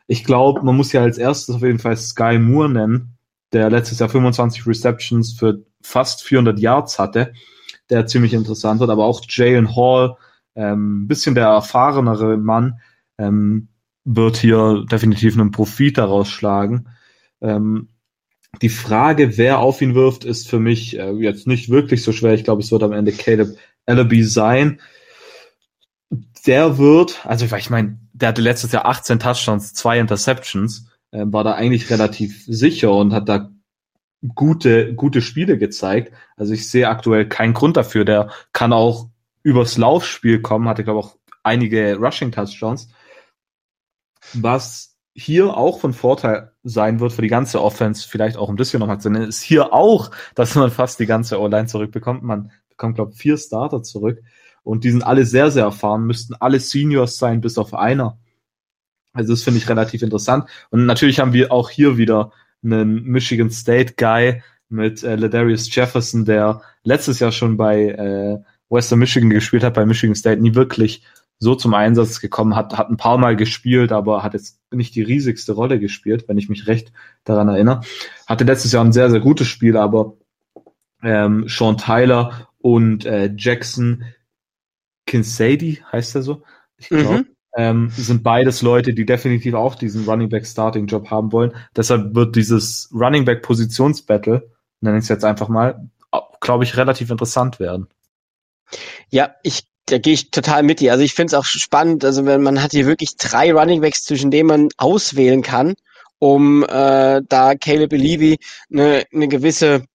[0.07, 3.17] Ich glaube, man muss ja als erstes auf jeden Fall Sky Moore nennen,
[3.53, 7.33] der letztes Jahr 25 Receptions für fast 400 Yards hatte,
[7.89, 8.89] der ziemlich interessant wird.
[8.89, 10.17] Aber auch Jalen Hall,
[10.55, 12.79] ähm, bisschen der erfahrenere Mann,
[13.17, 13.69] ähm,
[14.05, 16.87] wird hier definitiv einen Profit daraus schlagen.
[17.41, 17.89] Ähm,
[18.61, 22.33] die Frage, wer auf ihn wirft, ist für mich äh, jetzt nicht wirklich so schwer.
[22.33, 23.57] Ich glaube, es wird am Ende Caleb
[23.89, 24.79] Ellaby sein.
[26.45, 31.43] Der wird, also ich meine, der hatte letztes Jahr 18 Touchdowns, zwei Interceptions, äh, war
[31.43, 33.49] da eigentlich relativ sicher und hat da
[34.35, 36.13] gute, gute Spiele gezeigt.
[36.37, 38.05] Also ich sehe aktuell keinen Grund dafür.
[38.05, 39.09] Der kann auch
[39.43, 42.89] übers Laufspiel kommen, hatte, glaube ich, auch einige Rushing-Touchdowns.
[44.33, 48.79] Was hier auch von Vorteil sein wird für die ganze Offense, vielleicht auch das hier
[48.79, 52.23] nochmal zu nennen, ist hier auch, dass man fast die ganze O-Line zurückbekommt.
[52.23, 54.23] Man bekommt, glaube vier Starter zurück.
[54.63, 58.17] Und die sind alle sehr, sehr erfahren, müssten alle Seniors sein, bis auf einer.
[59.13, 60.45] Also das finde ich relativ interessant.
[60.69, 62.31] Und natürlich haben wir auch hier wieder
[62.63, 68.37] einen Michigan State Guy mit äh, Ladarius Jefferson, der letztes Jahr schon bei äh,
[68.69, 71.03] Western Michigan gespielt hat, bei Michigan State nie wirklich
[71.39, 75.01] so zum Einsatz gekommen hat, hat ein paar Mal gespielt, aber hat jetzt nicht die
[75.01, 76.91] riesigste Rolle gespielt, wenn ich mich recht
[77.23, 77.81] daran erinnere.
[78.27, 80.17] Hatte letztes Jahr ein sehr, sehr gutes Spiel, aber
[81.01, 84.05] ähm, Sean Tyler und äh, Jackson
[85.05, 86.43] Kinsady, heißt er so?
[86.77, 87.19] Ich glaube.
[87.19, 87.25] Mhm.
[87.57, 91.51] Ähm, sind beides Leute, die definitiv auch diesen Running Back Starting Job haben wollen.
[91.75, 95.89] Deshalb wird dieses Running Back Positionsbattle, nenne ich es jetzt einfach mal,
[96.41, 97.87] glaube ich, relativ interessant werden.
[99.09, 100.91] Ja, ich da gehe ich total mit dir.
[100.91, 104.03] Also ich finde es auch spannend, also wenn man hat hier wirklich drei Running Backs,
[104.03, 105.75] zwischen denen man auswählen kann,
[106.19, 108.37] um äh, da Caleb Levy
[108.71, 109.85] eine, eine gewisse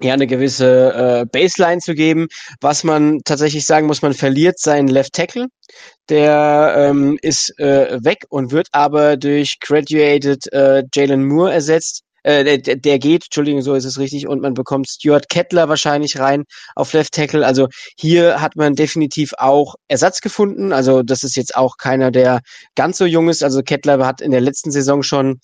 [0.00, 2.28] ja eine gewisse äh, Baseline zu geben.
[2.60, 5.46] Was man tatsächlich sagen muss, man verliert seinen Left Tackle.
[6.08, 12.02] Der ähm, ist äh, weg und wird aber durch graduated äh, Jalen Moore ersetzt.
[12.22, 16.18] Äh, der, der geht, Entschuldigung, so ist es richtig, und man bekommt Stuart Kettler wahrscheinlich
[16.18, 17.46] rein auf Left Tackle.
[17.46, 20.72] Also hier hat man definitiv auch Ersatz gefunden.
[20.72, 22.40] Also das ist jetzt auch keiner, der
[22.74, 23.42] ganz so jung ist.
[23.44, 25.40] Also Kettler hat in der letzten Saison schon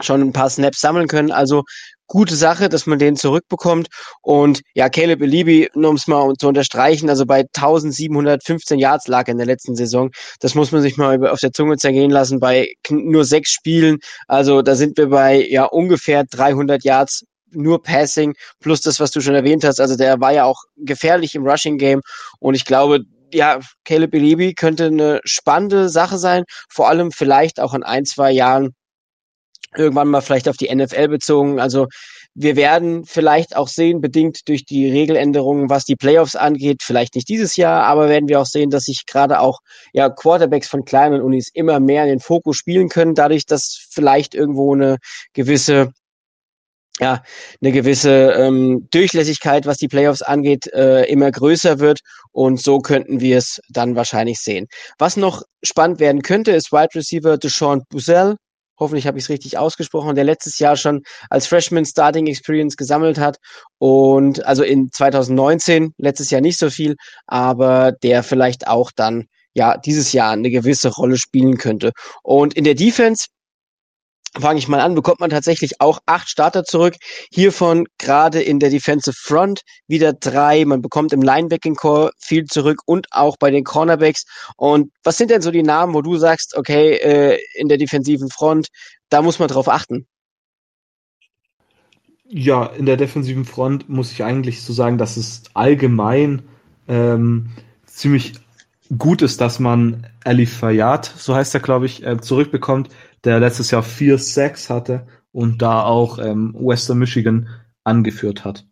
[0.00, 1.32] schon ein paar Snaps sammeln können.
[1.32, 1.62] Also
[2.06, 3.88] gute Sache, dass man den zurückbekommt.
[4.22, 9.26] Und ja, Caleb Elibi, nur um es mal zu unterstreichen, also bei 1715 Yards lag
[9.28, 10.10] er in der letzten Saison.
[10.40, 13.98] Das muss man sich mal auf der Zunge zergehen lassen bei nur sechs Spielen.
[14.28, 19.20] Also da sind wir bei ja ungefähr 300 Yards nur Passing plus das, was du
[19.20, 19.80] schon erwähnt hast.
[19.80, 22.00] Also der war ja auch gefährlich im Rushing Game
[22.38, 23.00] und ich glaube,
[23.32, 28.30] ja, Caleb Elibi könnte eine spannende Sache sein, vor allem vielleicht auch in ein, zwei
[28.30, 28.74] Jahren
[29.78, 31.60] irgendwann mal vielleicht auf die NFL bezogen.
[31.60, 31.86] Also
[32.34, 37.28] wir werden vielleicht auch sehen, bedingt durch die Regeländerungen, was die Playoffs angeht, vielleicht nicht
[37.28, 39.60] dieses Jahr, aber werden wir auch sehen, dass sich gerade auch
[39.94, 44.34] ja, Quarterbacks von kleinen Unis immer mehr in den Fokus spielen können, dadurch, dass vielleicht
[44.34, 44.98] irgendwo eine
[45.32, 45.92] gewisse
[47.00, 47.22] ja,
[47.60, 52.00] eine gewisse ähm, Durchlässigkeit, was die Playoffs angeht, äh, immer größer wird.
[52.32, 54.66] Und so könnten wir es dann wahrscheinlich sehen.
[54.98, 58.36] Was noch spannend werden könnte, ist Wide Receiver Deshaun Buzzell.
[58.78, 63.18] Hoffentlich habe ich es richtig ausgesprochen, der letztes Jahr schon als Freshman Starting Experience gesammelt
[63.18, 63.38] hat
[63.78, 69.78] und also in 2019, letztes Jahr nicht so viel, aber der vielleicht auch dann ja
[69.78, 71.92] dieses Jahr eine gewisse Rolle spielen könnte.
[72.22, 73.26] Und in der Defense
[74.40, 76.94] fange ich mal an, bekommt man tatsächlich auch acht Starter zurück.
[77.32, 80.64] Hiervon gerade in der Defensive Front wieder drei.
[80.64, 84.24] Man bekommt im Linebacking Core viel zurück und auch bei den Cornerbacks.
[84.56, 88.30] Und was sind denn so die Namen, wo du sagst, okay, äh, in der defensiven
[88.30, 88.68] Front,
[89.08, 90.06] da muss man drauf achten?
[92.28, 96.42] Ja, in der defensiven Front muss ich eigentlich so sagen, dass es allgemein
[96.88, 97.50] ähm,
[97.86, 98.34] ziemlich
[98.98, 102.88] gut ist, dass man Ali Fayyad, so heißt er, glaube ich, äh, zurückbekommt
[103.26, 107.48] der letztes Jahr vier Sacks hatte und da auch ähm, Western Michigan
[107.84, 108.66] angeführt hat.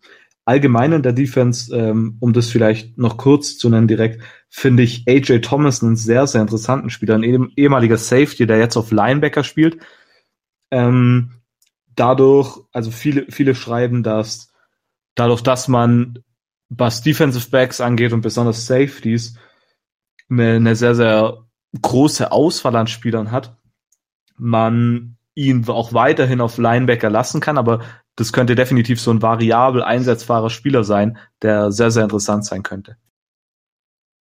[0.47, 5.07] Allgemein in der Defense, ähm, um das vielleicht noch kurz zu nennen direkt, finde ich
[5.09, 9.79] AJ Thomas einen sehr, sehr interessanten Spieler, ein ehemaliger Safety, der jetzt auf Linebacker spielt.
[10.71, 11.33] Ähm,
[11.97, 14.53] dadurch, also viele, viele schreiben, dass
[15.15, 16.21] dadurch, dass man
[16.69, 19.37] was Defensive Backs angeht und besonders Safeties,
[20.31, 21.45] eine sehr, sehr
[21.81, 23.57] große Auswahl an Spielern hat,
[24.37, 27.81] man ihn auch weiterhin auf Linebacker lassen kann, aber
[28.17, 32.97] das könnte definitiv so ein variabel einsetzbarer Spieler sein, der sehr, sehr interessant sein könnte.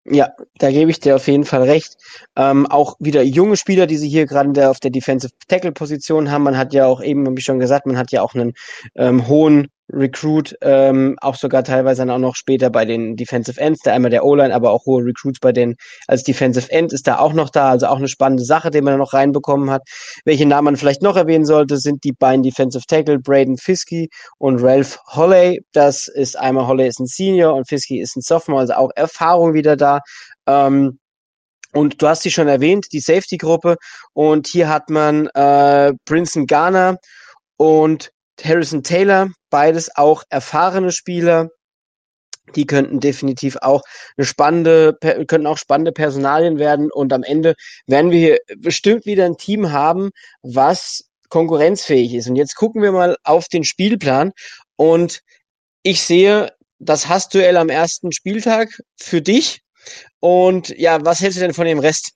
[0.06, 1.96] Ja, da gebe ich dir auf jeden Fall recht.
[2.36, 6.44] Ähm, auch wieder junge Spieler, die sie hier gerade auf der Defensive Tackle Position haben.
[6.44, 8.54] Man hat ja auch eben, wie schon gesagt, man hat ja auch einen
[8.96, 13.82] ähm, hohen Recruit, ähm, auch sogar teilweise dann auch noch später bei den Defensive Ends,
[13.82, 15.76] der einmal der O-Line, aber auch hohe Recruits bei den
[16.08, 18.94] als Defensive End ist da auch noch da, also auch eine spannende Sache, die man
[18.94, 19.84] da noch reinbekommen hat.
[20.26, 24.62] Welche Namen man vielleicht noch erwähnen sollte, sind die beiden Defensive Tackle, Braden Fiskey und
[24.64, 25.62] Ralph Holley.
[25.74, 29.54] Das ist einmal Holley ist ein Senior und Fiskey ist ein Sophomore, also auch Erfahrung
[29.54, 30.00] wieder da.
[30.48, 31.00] Ähm,
[31.74, 33.78] und du hast sie schon erwähnt, die Safety-Gruppe.
[34.14, 36.98] Und hier hat man äh, Princeton Garner
[37.58, 38.12] und
[38.44, 41.50] Harrison Taylor, beides auch erfahrene Spieler.
[42.56, 43.84] Die könnten definitiv auch
[44.18, 46.92] eine spannende, könnten auch spannende Personalien werden.
[46.92, 47.54] Und am Ende
[47.86, 50.10] werden wir hier bestimmt wieder ein Team haben,
[50.42, 52.28] was konkurrenzfähig ist.
[52.28, 54.32] Und jetzt gucken wir mal auf den Spielplan.
[54.76, 55.20] Und
[55.84, 59.62] ich sehe das Hassduell am ersten Spieltag für dich.
[60.20, 62.14] Und ja, was hältst du denn von dem Rest?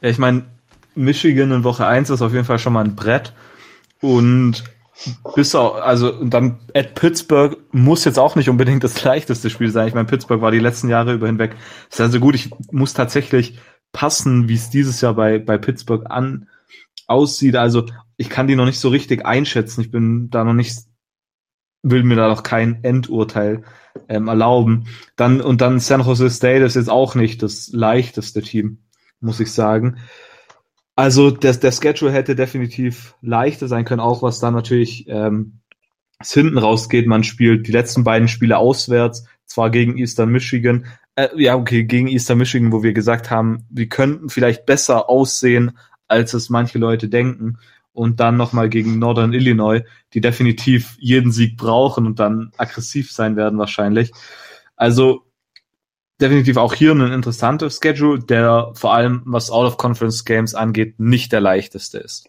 [0.00, 0.46] Ja, ich meine,
[0.94, 3.34] Michigan in Woche 1 ist auf jeden Fall schon mal ein Brett.
[4.00, 4.64] Und
[5.34, 9.70] bis auch, also und dann at Pittsburgh muss jetzt auch nicht unbedingt das leichteste Spiel
[9.70, 9.88] sein.
[9.88, 11.56] Ich meine, Pittsburgh war die letzten Jahre über hinweg
[11.90, 12.34] sehr, sehr gut.
[12.34, 13.58] Ich muss tatsächlich
[13.92, 16.48] passen, wie es dieses Jahr bei, bei Pittsburgh an
[17.06, 17.56] aussieht.
[17.56, 19.80] Also ich kann die noch nicht so richtig einschätzen.
[19.80, 20.78] Ich bin da noch nicht,
[21.82, 23.64] will mir da noch kein Endurteil
[24.08, 24.88] ähm, erlauben.
[25.16, 28.78] Dann und dann San Jose State ist jetzt auch nicht das leichteste Team,
[29.20, 29.98] muss ich sagen.
[30.96, 35.60] Also der, der Schedule hätte definitiv leichter sein können, auch was dann natürlich ähm,
[36.24, 37.06] hinten rausgeht.
[37.06, 42.08] Man spielt die letzten beiden Spiele auswärts, zwar gegen Eastern Michigan, äh, ja okay, gegen
[42.08, 45.76] Eastern Michigan, wo wir gesagt haben, wir könnten vielleicht besser aussehen,
[46.08, 47.58] als es manche Leute denken.
[47.92, 49.82] Und dann nochmal gegen Northern Illinois,
[50.12, 54.12] die definitiv jeden Sieg brauchen und dann aggressiv sein werden wahrscheinlich.
[54.76, 55.25] Also
[56.20, 61.98] definitiv auch hier ein interessanter Schedule, der vor allem, was Out-of-Conference-Games angeht, nicht der leichteste
[61.98, 62.28] ist.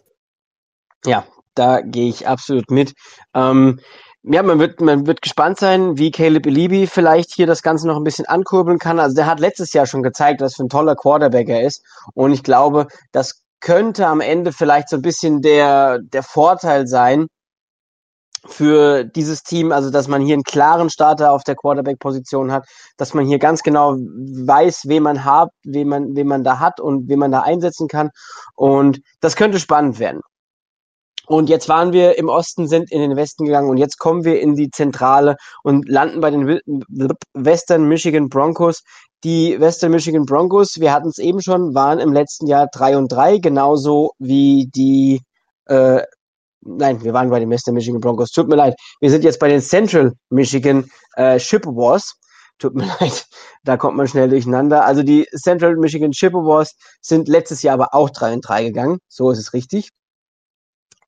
[1.06, 2.94] Ja, da gehe ich absolut mit.
[3.34, 3.80] Ähm,
[4.24, 7.96] ja, man wird, man wird gespannt sein, wie Caleb Elibi vielleicht hier das Ganze noch
[7.96, 9.00] ein bisschen ankurbeln kann.
[9.00, 11.84] Also der hat letztes Jahr schon gezeigt, was für ein toller Quarterback er ist.
[12.14, 17.28] Und ich glaube, das könnte am Ende vielleicht so ein bisschen der, der Vorteil sein,
[18.46, 22.66] für dieses Team, also dass man hier einen klaren Starter auf der Quarterback-Position hat,
[22.98, 26.80] dass man hier ganz genau weiß, wen man hat, wen man, wen man da hat
[26.80, 28.10] und wen man da einsetzen kann.
[28.56, 30.22] Und das könnte spannend werden.
[31.28, 34.40] Und jetzt waren wir im Osten, sind in den Westen gegangen und jetzt kommen wir
[34.40, 36.62] in die Zentrale und landen bei den
[37.34, 38.82] Western Michigan Broncos.
[39.26, 43.12] Die Western Michigan Broncos, wir hatten es eben schon, waren im letzten Jahr drei und
[43.12, 45.22] drei, genauso wie die
[45.66, 46.02] äh,
[46.68, 48.32] nein, wir waren bei den Western Michigan Broncos.
[48.32, 48.76] Tut mir leid.
[49.00, 52.16] Wir sind jetzt bei den Central Michigan äh, Chippewas.
[52.60, 53.26] Tut mir leid,
[53.64, 54.86] da kommt man schnell durcheinander.
[54.86, 59.00] Also die Central Michigan Chippewas sind letztes Jahr aber auch 3 und 3 gegangen.
[59.08, 59.92] So ist es richtig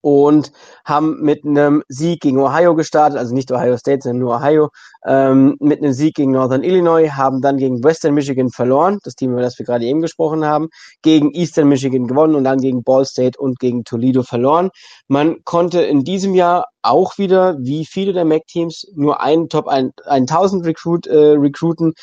[0.01, 0.51] und
[0.85, 4.69] haben mit einem Sieg gegen Ohio gestartet, also nicht Ohio State, sondern nur Ohio,
[5.05, 9.31] ähm, mit einem Sieg gegen Northern Illinois, haben dann gegen Western Michigan verloren, das Team,
[9.31, 10.69] über das wir gerade eben gesprochen haben,
[11.01, 14.69] gegen Eastern Michigan gewonnen und dann gegen Ball State und gegen Toledo verloren.
[15.07, 20.65] Man konnte in diesem Jahr auch wieder, wie viele der MAC-Teams, nur einen Top 1000
[20.65, 21.93] Recruit, äh, recruiten.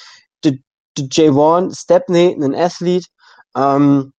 [0.98, 3.06] J1 Stepney, ein Athlet,
[3.56, 4.12] ähm,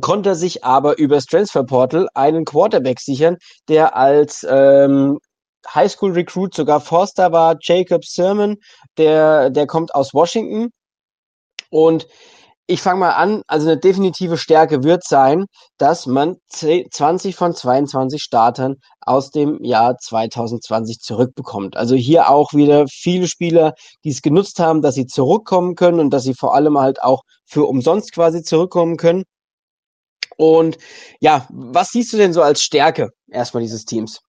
[0.00, 3.36] konnte sich aber über das Transfer Portal einen Quarterback sichern,
[3.68, 5.18] der als ähm,
[5.74, 8.56] Highschool Recruit sogar Forster war, Jacob Sermon,
[8.98, 10.70] der, der kommt aus Washington.
[11.70, 12.06] Und
[12.68, 15.46] ich fange mal an, also eine definitive Stärke wird sein,
[15.78, 21.76] dass man 20 von 22 Startern aus dem Jahr 2020 zurückbekommt.
[21.76, 26.10] Also hier auch wieder viele Spieler, die es genutzt haben, dass sie zurückkommen können und
[26.10, 29.22] dass sie vor allem halt auch für umsonst quasi zurückkommen können.
[30.36, 30.78] Und
[31.20, 34.20] ja, was siehst du denn so als Stärke erstmal dieses Teams?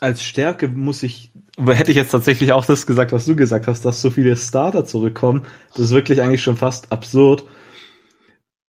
[0.00, 3.84] Als Stärke muss ich, hätte ich jetzt tatsächlich auch das gesagt, was du gesagt hast,
[3.84, 5.46] dass so viele Starter zurückkommen.
[5.70, 7.44] Das ist wirklich eigentlich schon fast absurd.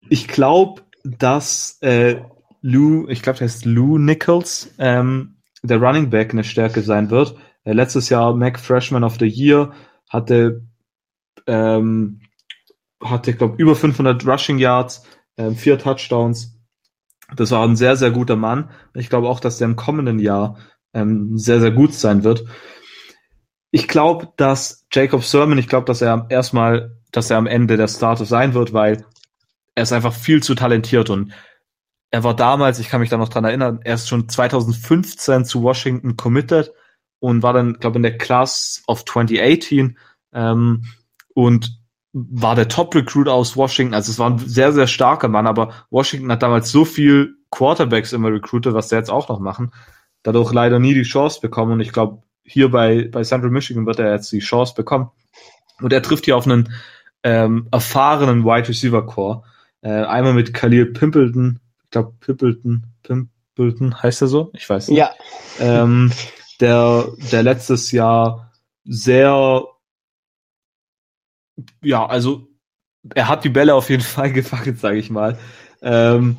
[0.08, 2.22] Ich glaube, dass äh,
[2.62, 7.36] Lou, ich glaube, der heißt Lou Nichols, ähm, der Running Back eine Stärke sein wird.
[7.64, 9.72] Äh, letztes Jahr Mac Freshman of the Year
[10.08, 10.62] hatte
[11.46, 12.20] ähm,
[13.02, 15.04] hatte, glaube über 500 Rushing Yards,
[15.36, 16.58] äh, vier Touchdowns.
[17.36, 18.70] Das war ein sehr, sehr guter Mann.
[18.94, 20.58] Ich glaube auch, dass der im kommenden Jahr
[20.94, 22.44] ähm, sehr, sehr gut sein wird.
[23.70, 27.88] Ich glaube, dass Jacob Sermon, ich glaube, dass er erstmal, dass er am Ende der
[27.88, 29.04] Starter sein wird, weil
[29.74, 31.32] er ist einfach viel zu talentiert und
[32.10, 35.62] er war damals, ich kann mich da noch dran erinnern, er ist schon 2015 zu
[35.62, 36.72] Washington committed
[37.20, 39.98] und war dann, glaube ich, in der Class of 2018
[40.32, 40.84] ähm,
[41.34, 41.77] und
[42.12, 43.94] war der Top-Recruit aus Washington.
[43.94, 48.12] Also es war ein sehr, sehr starker Mann, aber Washington hat damals so viel Quarterbacks
[48.12, 49.72] immer recruited, was sie jetzt auch noch machen.
[50.22, 51.72] Dadurch leider nie die Chance bekommen.
[51.72, 55.10] Und ich glaube, hier bei, bei Central Michigan wird er jetzt die Chance bekommen.
[55.80, 56.72] Und er trifft hier auf einen
[57.22, 59.42] ähm, erfahrenen Wide Receiver Core.
[59.80, 64.50] Äh, einmal mit Khalil Pimpleton, ich glaube Pimpleton, Pimpleton heißt er so?
[64.54, 64.98] Ich weiß nicht.
[64.98, 65.10] Ja.
[65.60, 66.10] Ähm,
[66.60, 68.52] der, der letztes Jahr
[68.84, 69.64] sehr
[71.82, 72.48] ja, also
[73.14, 75.38] er hat die Bälle auf jeden Fall gefangen, sage ich mal.
[75.82, 76.36] Ähm,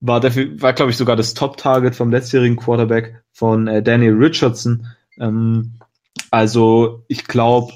[0.00, 4.86] war, dafür, war glaube ich, sogar das Top-Target vom letztjährigen Quarterback von äh, Daniel Richardson.
[5.18, 5.78] Ähm,
[6.30, 7.72] also ich glaube,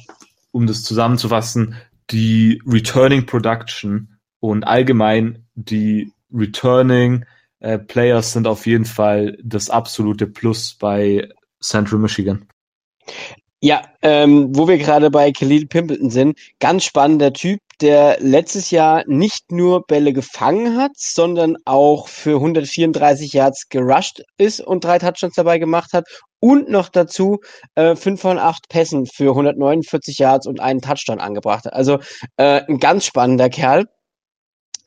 [0.50, 1.76] um das zusammenzufassen,
[2.10, 7.24] die Returning Production und allgemein die Returning
[7.60, 11.28] äh, Players sind auf jeden Fall das absolute Plus bei
[11.60, 12.46] Central Michigan.
[13.60, 19.02] Ja, ähm, wo wir gerade bei Khalil Pimpleton sind, ganz spannender Typ, der letztes Jahr
[19.06, 25.34] nicht nur Bälle gefangen hat, sondern auch für 134 Yards gerusht ist und drei Touchdowns
[25.34, 26.06] dabei gemacht hat
[26.40, 27.40] und noch dazu
[27.74, 31.72] äh, fünf von acht Pässen für 149 Yards und einen Touchdown angebracht hat.
[31.72, 31.98] Also
[32.36, 33.86] äh, ein ganz spannender Kerl.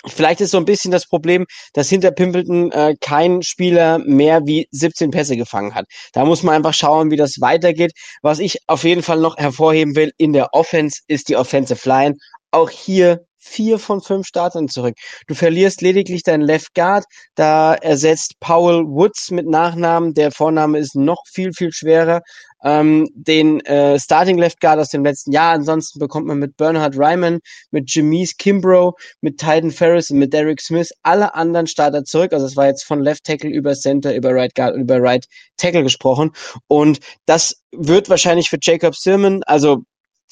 [0.07, 4.67] Vielleicht ist so ein bisschen das Problem, dass hinter Pimpleton äh, kein Spieler mehr wie
[4.71, 5.85] 17 Pässe gefangen hat.
[6.13, 7.91] Da muss man einfach schauen, wie das weitergeht.
[8.21, 12.15] Was ich auf jeden Fall noch hervorheben will in der Offense ist die Offensive Line.
[12.51, 14.95] Auch hier vier von fünf Startern zurück.
[15.27, 17.05] Du verlierst lediglich deinen Left Guard.
[17.35, 20.13] Da ersetzt Powell Woods mit Nachnamen.
[20.13, 22.21] Der Vorname ist noch viel, viel schwerer
[22.63, 25.53] ähm, den äh, Starting Left Guard aus dem letzten Jahr.
[25.53, 27.39] Ansonsten bekommt man mit Bernhard Ryman,
[27.71, 32.33] mit Jamise Kimbrough, mit Titan Ferris und mit Derek Smith alle anderen Starter zurück.
[32.33, 35.25] Also es war jetzt von Left Tackle über Center, über Right Guard und über Right
[35.57, 36.31] Tackle gesprochen.
[36.67, 39.83] Und das wird wahrscheinlich für Jacob Sirman, also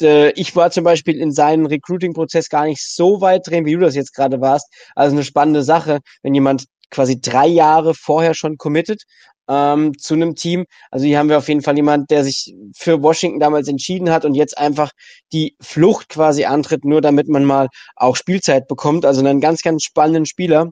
[0.02, 3.80] äh, ich war zum Beispiel in seinem Recruiting-Prozess gar nicht so weit drin, wie du
[3.80, 4.68] das jetzt gerade warst.
[4.96, 9.04] Also eine spannende Sache, wenn jemand quasi drei Jahre vorher schon committed
[9.50, 10.66] ähm, zu einem Team.
[10.92, 14.26] Also hier haben wir auf jeden Fall jemand, der sich für Washington damals entschieden hat
[14.26, 14.92] und jetzt einfach
[15.34, 19.06] die Flucht quasi antritt, nur damit man mal auch Spielzeit bekommt.
[19.06, 20.70] Also einen ganz, ganz spannenden Spieler.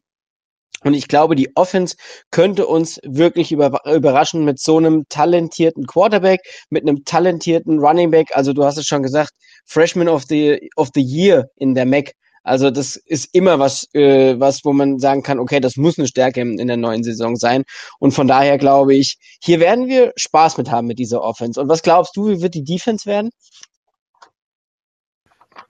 [0.83, 1.95] Und ich glaube, die Offense
[2.31, 8.29] könnte uns wirklich über, überraschen mit so einem talentierten Quarterback, mit einem talentierten Running Back.
[8.33, 9.31] Also du hast es schon gesagt,
[9.65, 12.13] Freshman of the, of the Year in der MAC.
[12.43, 16.07] Also das ist immer was, äh, was, wo man sagen kann, okay, das muss eine
[16.07, 17.63] Stärke in, in der neuen Saison sein.
[17.99, 21.59] Und von daher glaube ich, hier werden wir Spaß mit haben mit dieser Offense.
[21.59, 23.31] Und was glaubst du, wie wird die Defense werden?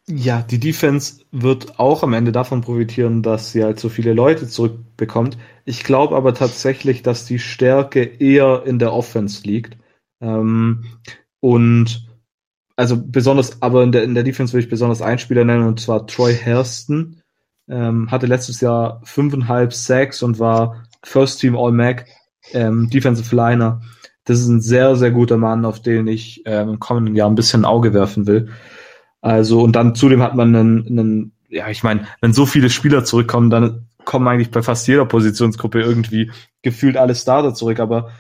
[0.08, 4.48] Ja, die Defense wird auch am Ende davon profitieren, dass sie halt so viele Leute
[4.48, 5.38] zurückbekommt.
[5.66, 9.78] Ich glaube aber tatsächlich, dass die Stärke eher in der Offense liegt.
[10.22, 10.86] Ähm,
[11.40, 12.08] und
[12.76, 15.80] also besonders, aber in der, in der Defense will ich besonders einen Spieler nennen, und
[15.80, 17.22] zwar Troy Hairston.
[17.68, 22.06] Ähm, hatte letztes Jahr fünfeinhalb Sacks und war First Team All-Mac,
[22.54, 23.82] ähm, Defensive Liner.
[24.24, 27.36] Das ist ein sehr, sehr guter Mann, auf den ich ähm, im kommenden Jahr ein
[27.36, 28.50] bisschen ein Auge werfen will.
[29.26, 33.04] Also, und dann zudem hat man einen, einen ja, ich meine, wenn so viele Spieler
[33.06, 38.12] zurückkommen, dann kommen eigentlich bei fast jeder Positionsgruppe irgendwie gefühlt alle Starter zurück, aber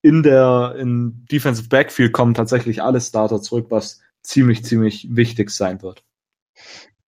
[0.00, 5.82] in der in Defensive Backfield kommen tatsächlich alle Starter zurück, was ziemlich, ziemlich wichtig sein
[5.82, 6.02] wird.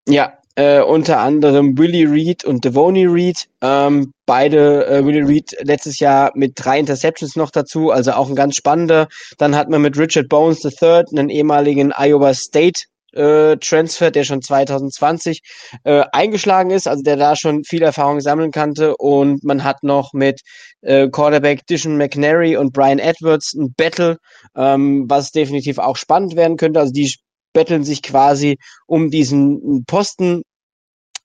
[0.07, 3.49] Ja, äh, unter anderem Willie Reed und Devoni Reed.
[3.63, 8.37] Ähm, beide, äh, Willie Reed letztes Jahr mit drei Interceptions noch dazu, also auch ein
[8.37, 9.09] ganz spannender.
[9.39, 12.83] Dann hat man mit Richard Bones III, einen ehemaligen Iowa State
[13.15, 15.41] äh, Transfer, der schon 2020
[15.85, 18.97] äh, eingeschlagen ist, also der da schon viel Erfahrung sammeln konnte.
[18.97, 20.41] Und man hat noch mit
[20.83, 24.19] äh, Quarterback Dishon McNary und Brian Edwards ein Battle,
[24.57, 26.81] ähm, was definitiv auch spannend werden könnte.
[26.81, 27.13] Also die
[27.53, 30.43] betteln sich quasi um diesen Posten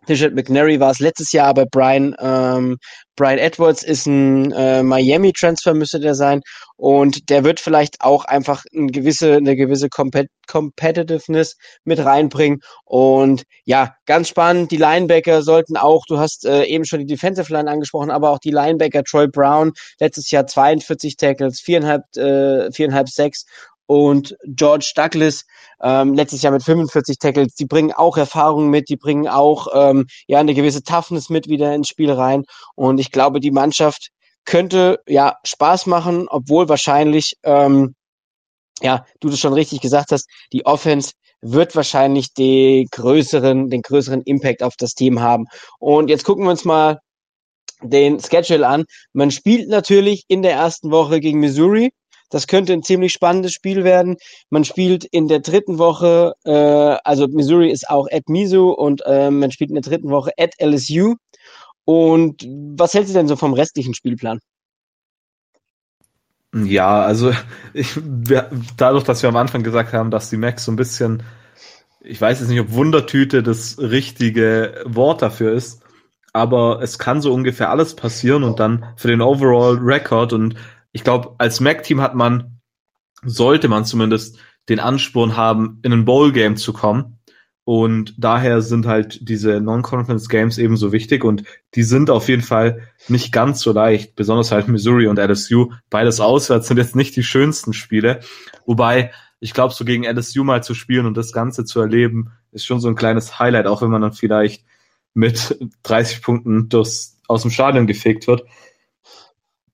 [0.08, 2.78] Richard McNary war es letztes Jahr, aber Brian, ähm,
[3.16, 6.42] Brian Edwards ist ein äh, Miami-Transfer, müsste der sein.
[6.78, 12.62] Und der wird vielleicht auch einfach eine gewisse, eine gewisse Compet Competitiveness mit reinbringen.
[12.86, 14.72] Und ja, ganz spannend.
[14.72, 18.40] Die Linebacker sollten auch, du hast äh, eben schon die Defensive Line angesprochen, aber auch
[18.40, 23.46] die Linebacker Troy Brown, letztes Jahr 42 Tackles, viereinhalb, äh, viereinhalb Sacks
[23.90, 25.46] und George Douglas
[25.82, 27.56] ähm, letztes Jahr mit 45 Tackles.
[27.56, 31.74] Die bringen auch Erfahrung mit, die bringen auch ähm, ja eine gewisse Toughness mit wieder
[31.74, 32.44] ins Spiel rein.
[32.76, 34.10] Und ich glaube, die Mannschaft
[34.46, 37.96] könnte ja Spaß machen, obwohl wahrscheinlich ähm,
[38.80, 44.22] ja du das schon richtig gesagt hast, die Offense wird wahrscheinlich den größeren, den größeren
[44.22, 45.46] Impact auf das Team haben.
[45.80, 47.00] Und jetzt gucken wir uns mal
[47.82, 48.86] den Schedule an.
[49.14, 51.92] Man spielt natürlich in der ersten Woche gegen Missouri.
[52.30, 54.18] Das könnte ein ziemlich spannendes Spiel werden.
[54.50, 56.52] Man spielt in der dritten Woche, äh,
[57.04, 60.54] also Missouri ist auch at Misu und äh, man spielt in der dritten Woche at
[60.62, 61.16] LSU.
[61.86, 62.46] Und
[62.78, 64.40] was hältst du denn so vom restlichen Spielplan?
[66.54, 67.32] Ja, also
[67.74, 71.24] ich, wir, dadurch, dass wir am Anfang gesagt haben, dass die Max so ein bisschen,
[72.02, 75.82] ich weiß jetzt nicht, ob Wundertüte das richtige Wort dafür ist,
[76.34, 80.56] aber es kann so ungefähr alles passieren und dann für den Overall Record und
[80.92, 82.60] ich glaube, als Mac-Team hat man,
[83.24, 87.20] sollte man zumindest den Ansporn haben, in ein Bowl-Game zu kommen.
[87.66, 91.44] Und daher sind halt diese Non-Conference-Games ebenso wichtig und
[91.76, 95.72] die sind auf jeden Fall nicht ganz so leicht, besonders halt Missouri und LSU.
[95.92, 98.22] Beides auswärts sind jetzt nicht die schönsten Spiele.
[98.66, 102.66] Wobei, ich glaube, so gegen LSU mal zu spielen und das Ganze zu erleben, ist
[102.66, 104.66] schon so ein kleines Highlight, auch wenn man dann vielleicht
[105.14, 108.46] mit 30 Punkten durchs, aus dem Stadion gefegt wird.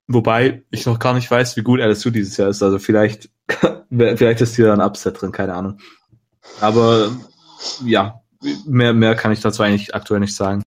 [0.07, 2.61] Wobei ich noch gar nicht weiß, wie gut LSU dieses Jahr ist.
[2.61, 3.29] Also vielleicht,
[3.89, 5.79] vielleicht ist hier ein Upset drin, keine Ahnung.
[6.61, 7.09] Aber
[7.83, 8.21] ja,
[8.65, 10.61] mehr, mehr kann ich dazu eigentlich aktuell nicht sagen.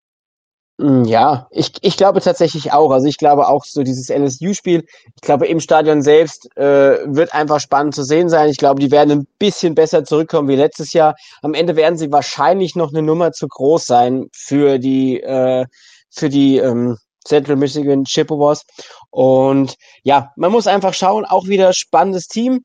[0.80, 2.92] Hm, ja, ich, ich glaube tatsächlich auch.
[2.92, 7.62] Also ich glaube auch so dieses LSU-Spiel, ich glaube im Stadion selbst äh, wird einfach
[7.62, 8.50] spannend zu sehen sein.
[8.50, 11.16] Ich glaube, die werden ein bisschen besser zurückkommen wie letztes Jahr.
[11.42, 15.66] Am Ende werden sie wahrscheinlich noch eine Nummer zu groß sein für die äh,
[16.10, 18.63] für die ähm, Central Michigan Chippewas.
[19.09, 22.61] Und ja, man muss einfach schauen, auch wieder spannendes Team.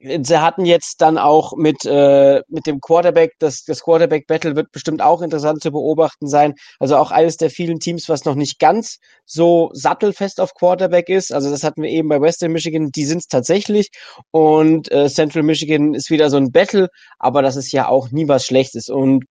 [0.00, 5.00] Sie hatten jetzt dann auch mit, äh, mit dem Quarterback, das, das Quarterback-Battle wird bestimmt
[5.00, 6.54] auch interessant zu beobachten sein.
[6.78, 11.32] Also auch eines der vielen Teams, was noch nicht ganz so sattelfest auf Quarterback ist.
[11.32, 13.88] Also das hatten wir eben bei Western Michigan, die sind es tatsächlich.
[14.30, 16.88] Und äh, Central Michigan ist wieder so ein Battle,
[17.18, 18.90] aber das ist ja auch nie was Schlechtes.
[18.90, 19.24] Und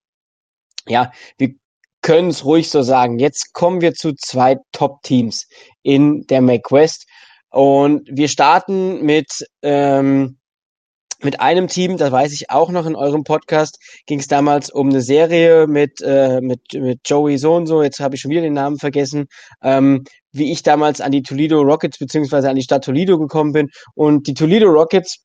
[0.88, 1.54] ja, wir
[2.04, 3.18] können es ruhig so sagen.
[3.18, 5.48] Jetzt kommen wir zu zwei Top-Teams
[5.82, 7.08] in der McWest.
[7.50, 9.28] Und wir starten mit,
[9.64, 10.38] ähm,
[11.22, 14.90] mit einem Team, das weiß ich auch noch in eurem Podcast, ging es damals um
[14.90, 18.42] eine Serie mit, äh, mit, mit Joey so und so, jetzt habe ich schon wieder
[18.42, 19.28] den Namen vergessen,
[19.62, 23.70] ähm, wie ich damals an die Toledo Rockets beziehungsweise an die Stadt Toledo gekommen bin.
[23.96, 25.24] Und die Toledo Rockets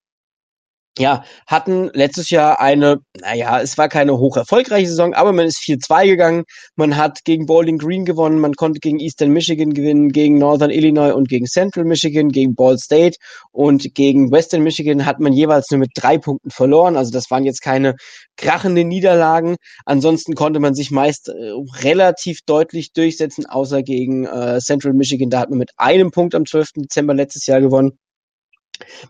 [0.99, 5.59] ja, hatten letztes Jahr eine, naja, es war keine hoch erfolgreiche Saison, aber man ist
[5.59, 6.44] 4-2 gegangen.
[6.76, 11.12] Man hat gegen Bowling Green gewonnen, man konnte gegen Eastern Michigan gewinnen, gegen Northern Illinois
[11.12, 13.18] und gegen Central Michigan, gegen Ball State
[13.53, 16.96] und gegen Western Michigan hat man jeweils nur mit drei Punkten verloren.
[16.96, 17.94] Also das waren jetzt keine
[18.36, 19.57] krachende Niederlagen.
[19.84, 25.30] Ansonsten konnte man sich meist äh, relativ deutlich durchsetzen, außer gegen äh, Central Michigan.
[25.30, 26.70] Da hat man mit einem Punkt am 12.
[26.76, 27.99] Dezember letztes Jahr gewonnen.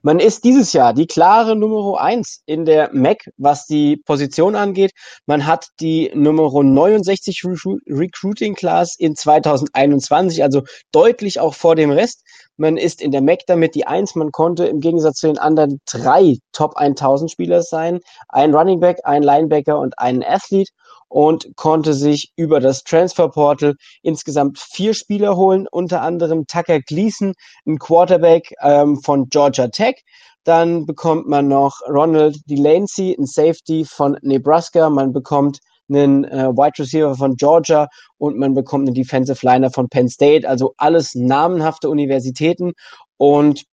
[0.02, 4.92] Man ist dieses Jahr die klare Nummer eins in der MAC, was die Position angeht.
[5.26, 7.42] Man hat die Nummer 69
[7.86, 10.62] Recruiting Class in 2021, also
[10.92, 12.22] deutlich auch vor dem Rest.
[12.58, 14.16] Man ist in der MAC damit die Eins.
[14.16, 18.00] Man konnte im Gegensatz zu den anderen drei Top 1000 Spieler sein.
[18.28, 20.72] Ein Running Back, ein Linebacker und einen Athlete
[21.08, 27.34] und konnte sich über das Transfer Portal insgesamt vier Spieler holen, unter anderem Tucker Gleason,
[27.64, 30.02] ein Quarterback ähm, von Georgia Tech.
[30.42, 34.90] Dann bekommt man noch Ronald Delancey, ein Safety von Nebraska.
[34.90, 39.88] Man bekommt einen äh, Wide Receiver von Georgia und man bekommt einen Defensive Liner von
[39.88, 40.48] Penn State.
[40.48, 42.72] Also alles namenhafte Universitäten.
[43.16, 43.64] Und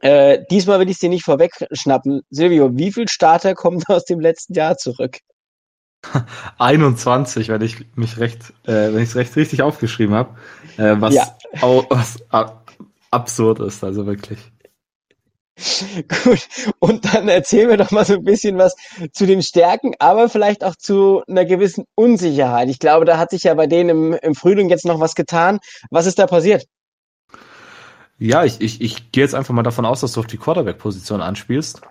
[0.00, 2.22] äh, diesmal will ich sie nicht vorwegschnappen.
[2.30, 5.18] Silvio, wie viel Starter kommen aus dem letzten Jahr zurück?
[6.58, 10.36] 21, wenn ich mich recht, äh, wenn ich es recht richtig aufgeschrieben habe,
[10.76, 11.36] äh, was, ja.
[11.60, 12.18] auch, was
[13.10, 14.51] absurd ist, also wirklich.
[16.24, 16.48] Gut,
[16.78, 18.74] und dann erzählen wir doch mal so ein bisschen was
[19.12, 22.68] zu den Stärken, aber vielleicht auch zu einer gewissen Unsicherheit.
[22.68, 25.60] Ich glaube, da hat sich ja bei denen im, im Frühling jetzt noch was getan.
[25.90, 26.66] Was ist da passiert?
[28.18, 31.20] Ja, ich, ich, ich gehe jetzt einfach mal davon aus, dass du auf die Quarterback-Position
[31.20, 31.82] anspielst.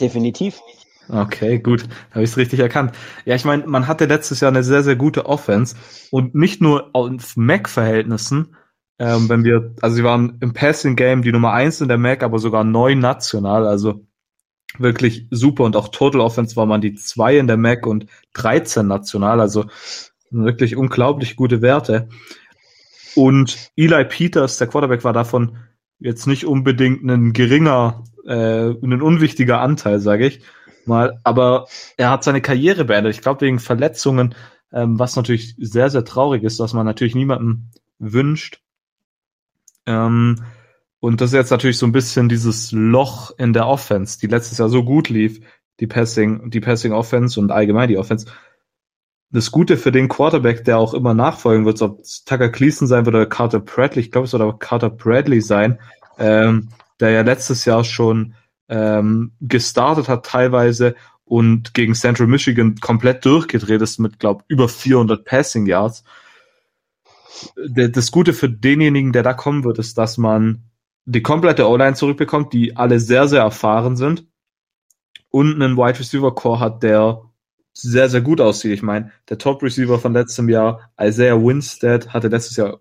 [0.00, 0.60] Definitiv.
[1.08, 2.92] Okay, gut, habe ich es richtig erkannt.
[3.26, 5.76] Ja, ich meine, man hatte letztes Jahr eine sehr, sehr gute Offense
[6.10, 8.56] und nicht nur auf Mac-Verhältnissen,
[8.98, 12.22] ähm, wenn wir, also sie waren im Passing Game die Nummer eins in der Mac,
[12.22, 14.06] aber sogar neun national, also
[14.78, 18.86] wirklich super und auch Total Offense war man die zwei in der Mac und 13
[18.86, 19.66] national, also
[20.30, 22.08] wirklich unglaublich gute Werte.
[23.14, 25.58] Und Eli Peters, der Quarterback, war davon
[26.00, 30.40] jetzt nicht unbedingt ein geringer, äh, ein unwichtiger Anteil, sage ich
[30.86, 31.20] mal.
[31.22, 31.66] Aber
[31.96, 33.14] er hat seine Karriere beendet.
[33.14, 34.34] Ich glaube, wegen Verletzungen,
[34.72, 38.63] ähm, was natürlich sehr, sehr traurig ist, was man natürlich niemandem wünscht.
[39.86, 40.42] Ähm,
[41.00, 44.58] und das ist jetzt natürlich so ein bisschen dieses Loch in der Offense, die letztes
[44.58, 45.40] Jahr so gut lief,
[45.80, 48.26] die Passing, die Passing Offense und allgemein die Offense.
[49.30, 53.04] Das Gute für den Quarterback, der auch immer nachfolgen wird, ob es Tucker Cleason sein
[53.04, 55.78] wird oder Carter Bradley, ich glaube, es wird aber Carter Bradley sein,
[56.18, 56.68] ähm,
[57.00, 58.34] der ja letztes Jahr schon
[58.68, 65.24] ähm, gestartet hat teilweise und gegen Central Michigan komplett durchgedreht ist mit, glaube über 400
[65.24, 66.04] Passing Yards.
[67.68, 70.64] Das Gute für denjenigen, der da kommen wird, ist, dass man
[71.04, 74.26] die komplette O-Line zurückbekommt, die alle sehr, sehr erfahren sind
[75.30, 77.22] und einen Wide Receiver Core hat, der
[77.72, 78.72] sehr, sehr gut aussieht.
[78.72, 82.80] Ich meine, der Top Receiver von letztem Jahr, Isaiah Winstead, hatte letztes Jahr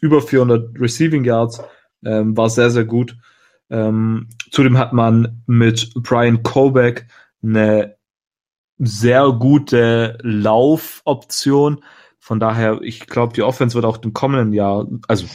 [0.00, 1.60] über 400 Receiving Yards,
[2.04, 3.16] ähm, war sehr, sehr gut.
[3.70, 7.06] Ähm, zudem hat man mit Brian Kobeck
[7.42, 7.96] eine
[8.78, 11.84] sehr gute Laufoption.
[12.20, 15.26] Von daher, ich glaube, die Offense wird auch im kommenden Jahr, also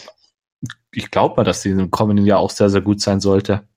[0.93, 3.67] ich glaube mal, dass sie im kommenden Jahr auch sehr, sehr gut sein sollte.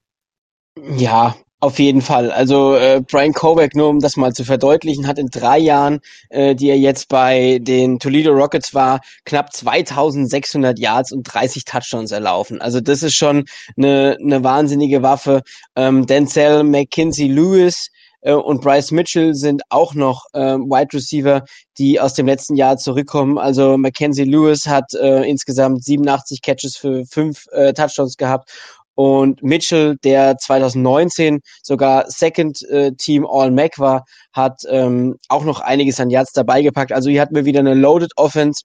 [0.97, 2.31] Ja, auf jeden Fall.
[2.31, 5.99] Also äh, Brian Kovac, nur um das mal zu verdeutlichen, hat in drei Jahren,
[6.31, 12.13] äh, die er jetzt bei den Toledo Rockets war, knapp 2600 Yards und 30 Touchdowns
[12.13, 12.61] erlaufen.
[12.61, 13.47] Also das ist schon
[13.77, 15.43] eine, eine wahnsinnige Waffe.
[15.75, 17.91] Ähm, Denzel McKinsey Lewis
[18.21, 21.45] äh, und Bryce Mitchell sind auch noch äh, Wide Receiver,
[21.79, 23.39] die aus dem letzten Jahr zurückkommen.
[23.39, 28.51] Also Mackenzie Lewis hat äh, insgesamt 87 Catches für fünf äh, Touchdowns gehabt
[28.99, 36.01] und Mitchell, der 2019 sogar Second äh, Team All-Mac war, hat ähm, auch noch einiges
[36.01, 36.91] an Yards dabei gepackt.
[36.91, 38.65] Also hier hatten wir wieder eine Loaded Offense.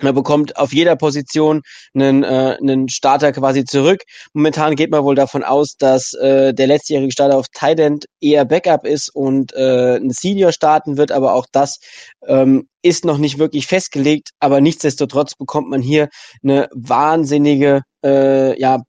[0.00, 1.62] Man bekommt auf jeder Position
[1.94, 4.02] einen, äh, einen Starter quasi zurück.
[4.32, 8.44] Momentan geht man wohl davon aus, dass äh, der letztjährige Starter auf Tight End eher
[8.44, 11.78] Backup ist und äh, ein Senior starten wird, aber auch das
[12.26, 14.30] ähm, ist noch nicht wirklich festgelegt.
[14.40, 16.08] Aber nichtsdestotrotz bekommt man hier
[16.42, 18.82] eine wahnsinnige äh, ja,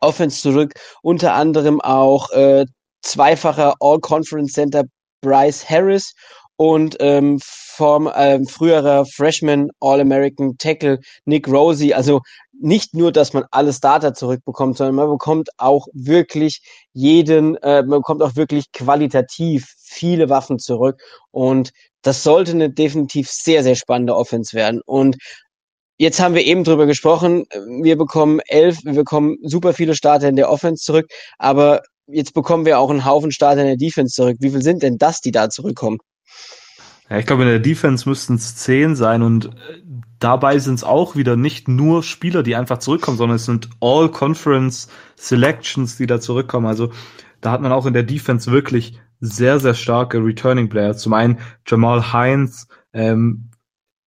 [0.00, 2.66] Offense zurück, unter anderem auch äh,
[3.02, 4.84] zweifacher All-Conference Center
[5.20, 6.12] Bryce Harris
[6.58, 11.94] und ähm, vom ähm, früherer Freshman All-American Tackle Nick Rosie.
[11.94, 12.20] Also
[12.60, 16.60] nicht nur, dass man alle Starter zurückbekommt, sondern man bekommt auch wirklich
[16.92, 21.00] jeden, äh, man bekommt auch wirklich qualitativ viele Waffen zurück.
[21.30, 21.70] Und
[22.02, 24.82] das sollte eine definitiv sehr, sehr spannende Offense werden.
[24.84, 25.16] Und
[26.00, 27.46] Jetzt haben wir eben drüber gesprochen.
[27.82, 32.66] Wir bekommen elf, wir bekommen super viele Starter in der Offense zurück, aber jetzt bekommen
[32.66, 34.36] wir auch einen Haufen Starter in der Defense zurück.
[34.38, 35.98] Wie viel sind denn das, die da zurückkommen?
[37.10, 39.82] Ja, ich glaube, in der Defense müssten es zehn sein und äh,
[40.18, 44.88] dabei sind es auch wieder nicht nur Spieler, die einfach zurückkommen, sondern es sind All-Conference
[45.16, 46.66] Selections, die da zurückkommen.
[46.66, 46.92] Also
[47.40, 50.96] da hat man auch in der Defense wirklich sehr, sehr starke Returning Player.
[50.96, 53.50] Zum einen Jamal Hines, ähm,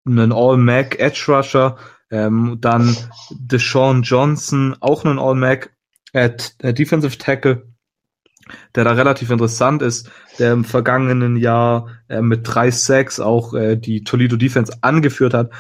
[0.06, 1.78] einen All-Mac Edge Rusher,
[2.12, 2.95] ähm, dann
[3.32, 5.72] Deshaun Johnson, auch einen All-Mac
[6.14, 6.30] äh,
[6.62, 7.71] Defensive Tackle,
[8.76, 13.76] der da relativ interessant ist, der im vergangenen Jahr äh, mit drei Sacks auch äh,
[13.76, 15.52] die Toledo Defense angeführt hat.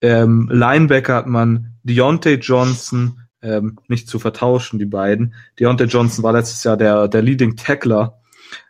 [0.00, 5.34] Ähm, Linebacker hat man Deontay Johnson, ähm, nicht zu vertauschen, die beiden.
[5.58, 8.20] Deontay Johnson war letztes Jahr der, der Leading Tackler.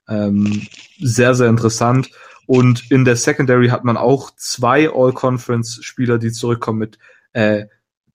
[0.08, 0.66] Ähm,
[0.98, 2.10] sehr, sehr interessant.
[2.46, 6.98] Und in der Secondary hat man auch zwei All-Conference-Spieler, die zurückkommen mit
[7.32, 7.66] äh,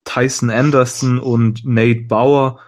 [0.04, 2.60] Tyson Anderson und Nate Bauer.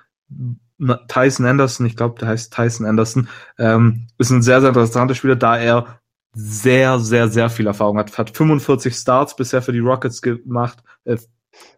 [1.09, 5.37] Tyson Anderson, ich glaube, der heißt Tyson Anderson, ähm, ist ein sehr, sehr interessanter Spieler,
[5.37, 6.01] da er
[6.35, 8.17] sehr, sehr, sehr viel Erfahrung hat.
[8.17, 11.17] Hat 45 Starts bisher für die Rockets gemacht, äh,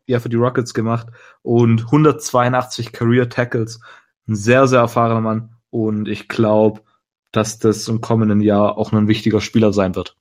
[0.06, 1.06] ja, für die Rockets gemacht
[1.42, 3.80] und 182 Career Tackles.
[4.28, 6.82] Ein sehr, sehr erfahrener Mann und ich glaube,
[7.32, 10.16] dass das im kommenden Jahr auch ein wichtiger Spieler sein wird.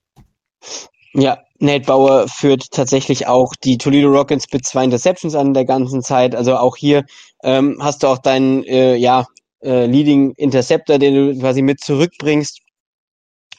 [1.12, 6.02] Ja, Nate Bauer führt tatsächlich auch die Toledo Rockets mit zwei Interceptions an der ganzen
[6.02, 6.34] Zeit.
[6.34, 7.04] Also auch hier
[7.42, 9.26] ähm, hast du auch deinen äh, ja,
[9.62, 12.60] äh, Leading Interceptor, den du quasi mit zurückbringst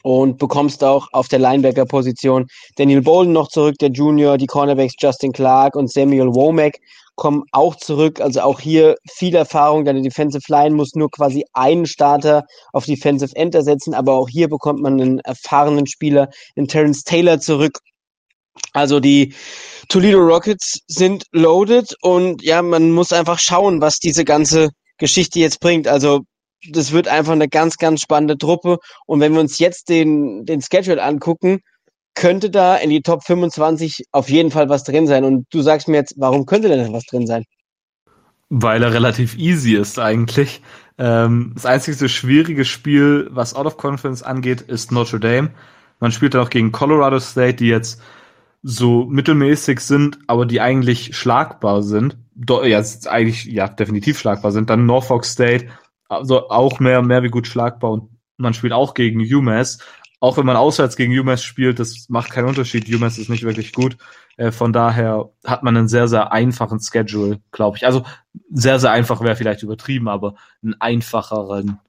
[0.04, 5.32] und bekommst auch auf der Linebacker-Position Daniel Bolden noch zurück, der Junior, die Cornerbacks Justin
[5.32, 6.78] Clark und Samuel Womack
[7.16, 8.20] kommen auch zurück.
[8.20, 9.86] Also auch hier viel Erfahrung.
[9.86, 14.49] Deine Defensive Line muss nur quasi einen Starter auf Defensive End ersetzen, aber auch hier
[14.49, 17.78] bekommt man einen erfahrenen Spieler in Terence Taylor zurück.
[18.74, 19.34] Also die
[19.88, 25.60] Toledo Rockets sind loaded und ja, man muss einfach schauen, was diese ganze Geschichte jetzt
[25.60, 25.88] bringt.
[25.88, 26.22] Also
[26.70, 28.78] das wird einfach eine ganz, ganz spannende Truppe.
[29.05, 31.62] Und wenn wir uns jetzt den, den Schedule angucken,
[32.14, 35.24] könnte da in die Top 25 auf jeden Fall was drin sein.
[35.24, 37.45] Und du sagst mir jetzt, warum könnte denn was drin sein?
[38.49, 40.62] Weil er relativ easy ist eigentlich.
[40.97, 45.51] Ähm, das einzige schwierige Spiel, was Out of Conference angeht, ist Notre Dame.
[45.99, 48.01] Man spielt dann auch gegen Colorado State, die jetzt
[48.64, 52.18] so mittelmäßig sind, aber die eigentlich schlagbar sind.
[52.36, 54.70] Do ja, eigentlich ja definitiv schlagbar sind.
[54.70, 55.68] Dann Norfolk State,
[56.12, 59.80] also auch mehr mehr wie gut schlagbar und man spielt auch gegen UMass
[60.22, 62.88] auch wenn man auswärts gegen UMass spielt, das macht keinen Unterschied.
[62.88, 63.97] UMass ist nicht wirklich gut.
[64.38, 67.88] Äh, von daher hat man einen sehr, sehr einfachen Schedule, glaube ich.
[67.88, 68.03] Also
[68.51, 71.80] sehr, sehr einfach wäre vielleicht übertrieben, aber einen einfacheren.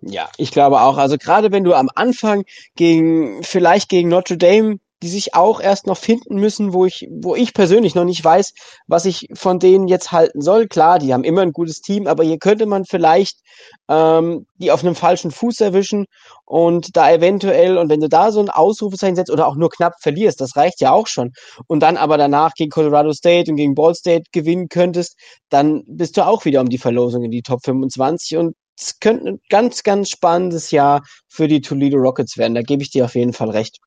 [0.00, 0.98] Ja, ich glaube auch.
[0.98, 5.86] Also gerade wenn du am Anfang gegen, vielleicht gegen Notre Dame die sich auch erst
[5.86, 8.54] noch finden müssen, wo ich, wo ich persönlich noch nicht weiß,
[8.86, 10.68] was ich von denen jetzt halten soll.
[10.68, 13.40] Klar, die haben immer ein gutes Team, aber hier könnte man vielleicht
[13.88, 16.06] ähm, die auf einem falschen Fuß erwischen
[16.44, 19.94] und da eventuell, und wenn du da so ein Ausrufezeichen setzt oder auch nur knapp
[20.00, 21.32] verlierst, das reicht ja auch schon,
[21.66, 25.16] und dann aber danach gegen Colorado State und gegen Ball State gewinnen könntest,
[25.50, 29.28] dann bist du auch wieder um die Verlosung in die Top 25 und es könnte
[29.28, 32.54] ein ganz, ganz spannendes Jahr für die Toledo Rockets werden.
[32.54, 33.78] Da gebe ich dir auf jeden Fall recht.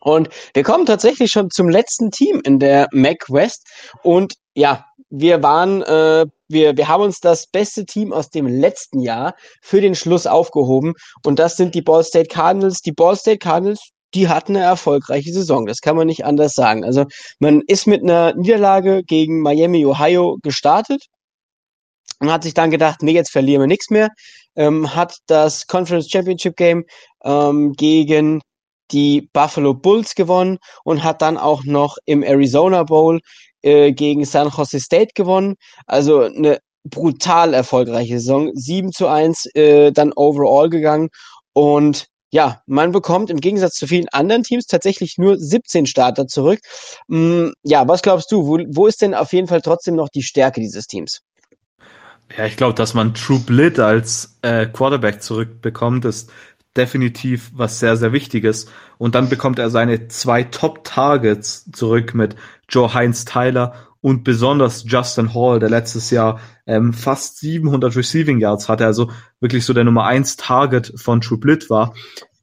[0.00, 3.66] Und wir kommen tatsächlich schon zum letzten Team in der Mac West.
[4.02, 9.00] Und ja, wir waren, äh, wir, wir haben uns das beste Team aus dem letzten
[9.00, 10.94] Jahr für den Schluss aufgehoben.
[11.24, 12.80] Und das sind die Ball State Cardinals.
[12.80, 15.66] Die Ball State Cardinals, die hatten eine erfolgreiche Saison.
[15.66, 16.84] Das kann man nicht anders sagen.
[16.84, 17.04] Also
[17.38, 21.04] man ist mit einer Niederlage gegen Miami, Ohio gestartet
[22.20, 24.08] und hat sich dann gedacht, nee, jetzt verlieren wir nichts mehr.
[24.56, 26.84] Ähm, hat das Conference Championship Game
[27.24, 28.40] ähm, gegen
[28.90, 33.20] die Buffalo Bulls gewonnen und hat dann auch noch im Arizona Bowl
[33.62, 35.54] äh, gegen San Jose State gewonnen.
[35.86, 38.50] Also eine brutal erfolgreiche Saison.
[38.54, 41.08] 7 zu 1 äh, dann overall gegangen.
[41.52, 46.60] Und ja, man bekommt im Gegensatz zu vielen anderen Teams tatsächlich nur 17 Starter zurück.
[47.08, 48.46] Mm, ja, was glaubst du?
[48.46, 51.20] Wo, wo ist denn auf jeden Fall trotzdem noch die Stärke dieses Teams?
[52.36, 56.30] Ja, ich glaube, dass man True Blit als äh, Quarterback zurückbekommt, ist
[56.76, 58.66] definitiv was sehr, sehr Wichtiges.
[58.98, 62.36] Und dann bekommt er seine zwei Top-Targets zurück mit
[62.68, 68.68] Joe Heinz Tyler und besonders Justin Hall, der letztes Jahr ähm, fast 700 Receiving Yards
[68.68, 69.10] hatte, also
[69.40, 71.94] wirklich so der Nummer eins Target von True Blit war,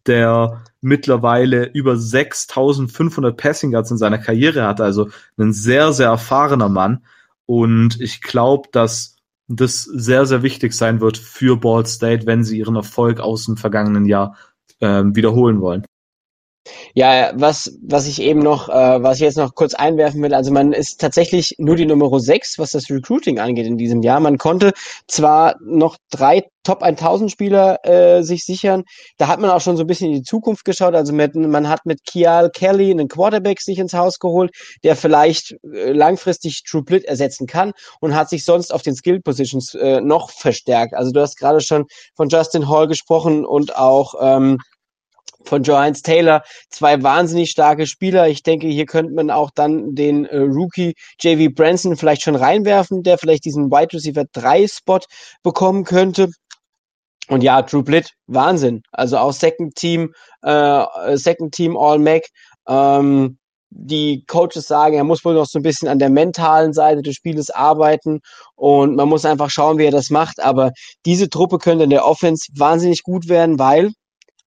[0.05, 6.69] der mittlerweile über 6500 Passing Yards in seiner Karriere hat, also ein sehr, sehr erfahrener
[6.69, 7.05] Mann.
[7.45, 9.12] Und ich glaube, dass
[9.47, 13.57] das sehr, sehr wichtig sein wird für Ball State, wenn sie ihren Erfolg aus dem
[13.57, 14.37] vergangenen Jahr
[14.79, 15.85] äh, wiederholen wollen.
[16.93, 20.51] Ja, was, was ich eben noch, äh, was ich jetzt noch kurz einwerfen will, also
[20.51, 24.19] man ist tatsächlich nur die Nummer 6, was das Recruiting angeht in diesem Jahr.
[24.19, 24.71] Man konnte
[25.07, 28.83] zwar noch drei Top 1000 Spieler äh, sich sichern,
[29.17, 31.67] da hat man auch schon so ein bisschen in die Zukunft geschaut, also mit, man
[31.67, 34.51] hat mit Kial Kelly einen Quarterback sich ins Haus geholt,
[34.83, 39.19] der vielleicht äh, langfristig True Blit ersetzen kann und hat sich sonst auf den Skill
[39.19, 40.93] Positions äh, noch verstärkt.
[40.93, 41.85] Also du hast gerade schon
[42.15, 44.59] von Justin Hall gesprochen und auch ähm,
[45.43, 46.43] von Johannes Taylor.
[46.69, 48.27] Zwei wahnsinnig starke Spieler.
[48.27, 53.03] Ich denke, hier könnte man auch dann den äh, Rookie JV Branson vielleicht schon reinwerfen,
[53.03, 54.99] der vielleicht diesen Wide Receiver 3 Spot
[55.43, 56.29] bekommen könnte.
[57.29, 58.81] Und ja, Drew Blitt, Wahnsinn.
[58.91, 60.85] Also auch Second Team, äh,
[61.15, 62.23] Second Team All Mac.
[62.67, 63.37] Ähm,
[63.75, 67.15] die Coaches sagen, er muss wohl noch so ein bisschen an der mentalen Seite des
[67.15, 68.19] Spieles arbeiten
[68.55, 70.39] und man muss einfach schauen, wie er das macht.
[70.41, 70.71] Aber
[71.05, 73.91] diese Truppe könnte in der Offense wahnsinnig gut werden, weil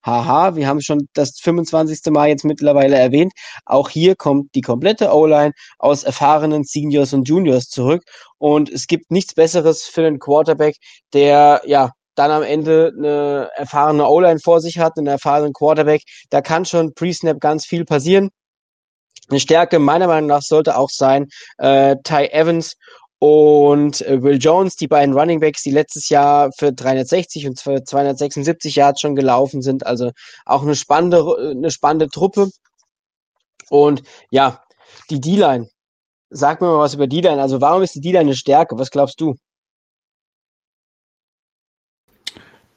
[0.05, 2.11] haha, wir haben schon das 25.
[2.11, 3.33] Mal jetzt mittlerweile erwähnt.
[3.65, 8.03] Auch hier kommt die komplette O-Line aus erfahrenen Seniors und Juniors zurück.
[8.37, 10.75] Und es gibt nichts Besseres für einen Quarterback,
[11.13, 16.03] der ja dann am Ende eine erfahrene O-Line vor sich hat, einen erfahrenen Quarterback.
[16.29, 18.29] Da kann schon pre-Snap ganz viel passieren.
[19.29, 21.27] Eine Stärke meiner Meinung nach sollte auch sein
[21.57, 22.75] äh, Ty Evans
[23.25, 27.83] und äh, Will Jones, die beiden Running Backs, die letztes Jahr für 360 und für
[27.83, 29.83] 276 Yards schon gelaufen sind.
[29.83, 30.11] Also
[30.45, 32.51] auch eine spannende, eine spannende Truppe.
[33.71, 34.61] Und ja,
[35.09, 35.69] die D-Line.
[36.29, 37.41] Sag mir mal was über D-Line.
[37.41, 38.77] Also warum ist die D-Line eine Stärke?
[38.77, 39.33] Was glaubst du?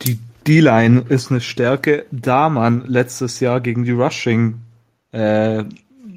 [0.01, 4.63] Die D-Line ist eine Stärke, da man letztes Jahr gegen die Rushing
[5.13, 5.65] äh,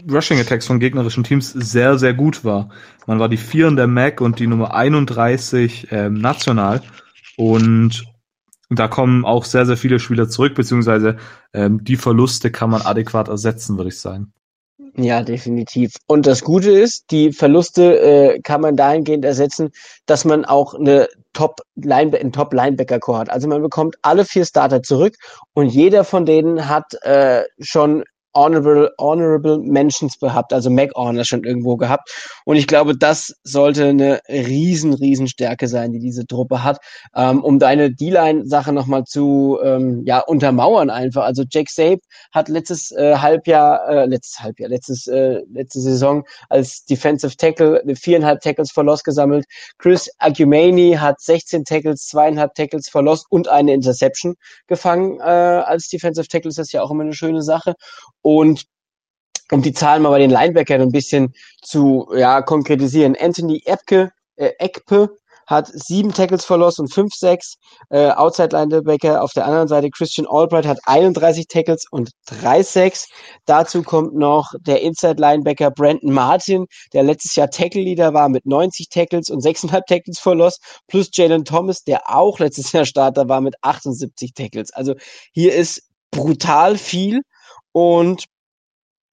[0.09, 2.69] Rushing Attacks von gegnerischen Teams sehr, sehr gut war.
[3.07, 6.81] Man war die 4 in der MAC und die Nummer 31 ähm, national.
[7.37, 8.03] Und
[8.69, 11.17] da kommen auch sehr, sehr viele Spieler zurück, beziehungsweise
[11.53, 14.33] ähm, die Verluste kann man adäquat ersetzen, würde ich sagen.
[14.97, 15.93] Ja, definitiv.
[16.07, 19.71] Und das Gute ist, die Verluste äh, kann man dahingehend ersetzen,
[20.05, 23.29] dass man auch eine Top Line einen Top Linebacker Core hat.
[23.29, 25.15] Also man bekommt alle vier Starter zurück
[25.53, 31.43] und jeder von denen hat äh, schon Honorable, Honorable Mentions gehabt, also Mac Honor schon
[31.43, 32.09] irgendwo gehabt.
[32.45, 36.79] Und ich glaube, das sollte eine riesen, riesen Stärke sein, die diese Truppe hat,
[37.15, 41.23] ähm, um deine D-Line-Sache nochmal zu ähm, ja, untermauern einfach.
[41.23, 41.99] Also Jack Sabe
[42.31, 48.41] hat letztes äh, Halbjahr, äh, letztes Halbjahr, letztes, äh, letzte Saison als Defensive Tackle viereinhalb
[48.41, 49.45] Tackles for Loss gesammelt.
[49.77, 54.35] Chris Agumani hat 16 Tackles, zweieinhalb Tackles for Loss und eine Interception
[54.67, 56.49] gefangen äh, als Defensive Tackle.
[56.49, 57.75] Ist das ja auch immer eine schöne Sache.
[58.21, 58.65] Und
[59.51, 63.17] um die Zahlen mal bei den Linebackern ein bisschen zu ja, konkretisieren.
[63.19, 65.09] Anthony Epke, äh, Ekpe
[65.51, 67.55] hat sieben Tackles verloren und fünf Sacks.
[67.89, 73.07] Äh, Outside Linebacker auf der anderen Seite Christian Albright hat 31 Tackles und drei Sacks.
[73.45, 78.45] Dazu kommt noch der Inside Linebacker Brandon Martin, der letztes Jahr Tackle Leader war mit
[78.45, 80.53] 90 Tackles und 6,5 Tackles verloren,
[80.87, 84.71] plus Jalen Thomas, der auch letztes Jahr Starter war mit 78 Tackles.
[84.71, 84.95] Also
[85.33, 87.21] hier ist brutal viel
[87.71, 88.25] und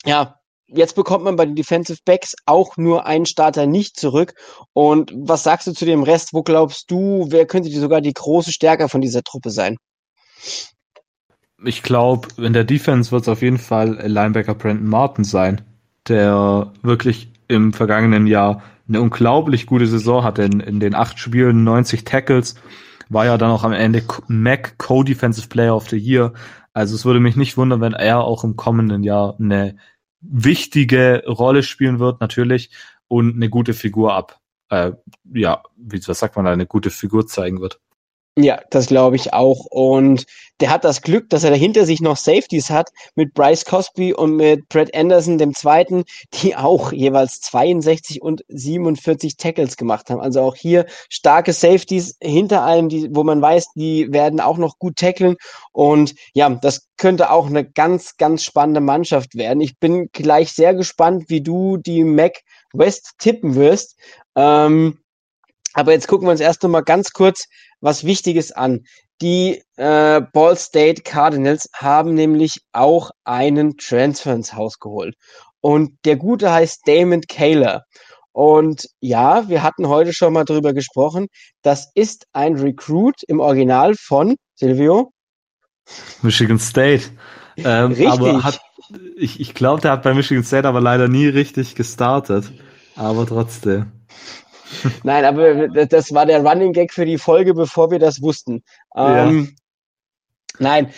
[0.04, 0.38] ja,
[0.68, 4.34] jetzt bekommt man bei den Defensive Backs auch nur einen Starter nicht zurück.
[4.72, 6.32] Und was sagst du zu dem Rest?
[6.32, 9.76] Wo glaubst du, wer könnte die sogar die große Stärke von dieser Truppe sein?
[11.64, 15.62] Ich glaube, in der Defense wird es auf jeden Fall Linebacker Brandon Martin sein,
[16.06, 20.42] der wirklich im vergangenen Jahr eine unglaublich gute Saison hatte.
[20.42, 22.54] In, in den acht Spielen 90 Tackles,
[23.08, 26.32] war ja dann auch am Ende Mac Co-Defensive Player of the Year.
[26.78, 29.76] Also es würde mich nicht wundern, wenn er auch im kommenden Jahr eine
[30.20, 32.70] wichtige Rolle spielen wird, natürlich,
[33.08, 34.38] und eine gute Figur ab.
[34.68, 34.92] Äh,
[35.34, 37.80] ja, wie was sagt man da, eine gute Figur zeigen wird.
[38.40, 39.66] Ja, das glaube ich auch.
[39.66, 40.24] Und
[40.60, 44.36] der hat das Glück, dass er dahinter sich noch Safeties hat mit Bryce Cosby und
[44.36, 50.20] mit Brett Anderson, dem Zweiten, die auch jeweils 62 und 47 Tackles gemacht haben.
[50.20, 54.78] Also auch hier starke Safeties hinter einem, die, wo man weiß, die werden auch noch
[54.78, 55.34] gut tackeln.
[55.72, 59.60] Und ja, das könnte auch eine ganz, ganz spannende Mannschaft werden.
[59.60, 63.98] Ich bin gleich sehr gespannt, wie du die Mac West tippen wirst.
[64.36, 64.98] Ähm,
[65.78, 67.44] aber jetzt gucken wir uns erst noch mal ganz kurz
[67.80, 68.80] was Wichtiges an.
[69.22, 75.14] Die äh, Ball State Cardinals haben nämlich auch einen Transfer ins Haus geholt.
[75.60, 77.84] Und der Gute heißt Damon Kaler.
[78.32, 81.28] Und ja, wir hatten heute schon mal drüber gesprochen.
[81.62, 85.12] Das ist ein Recruit im Original von Silvio.
[86.22, 87.04] Michigan State.
[87.56, 88.08] Ähm, richtig.
[88.08, 88.60] Aber hat,
[89.16, 92.52] ich, ich glaube, der hat bei Michigan State aber leider nie richtig gestartet.
[92.96, 93.92] Aber trotzdem.
[95.02, 98.62] Nein, aber das war der Running Gag für die Folge, bevor wir das wussten.
[98.96, 99.52] Ähm, ja.
[100.60, 100.92] Nein,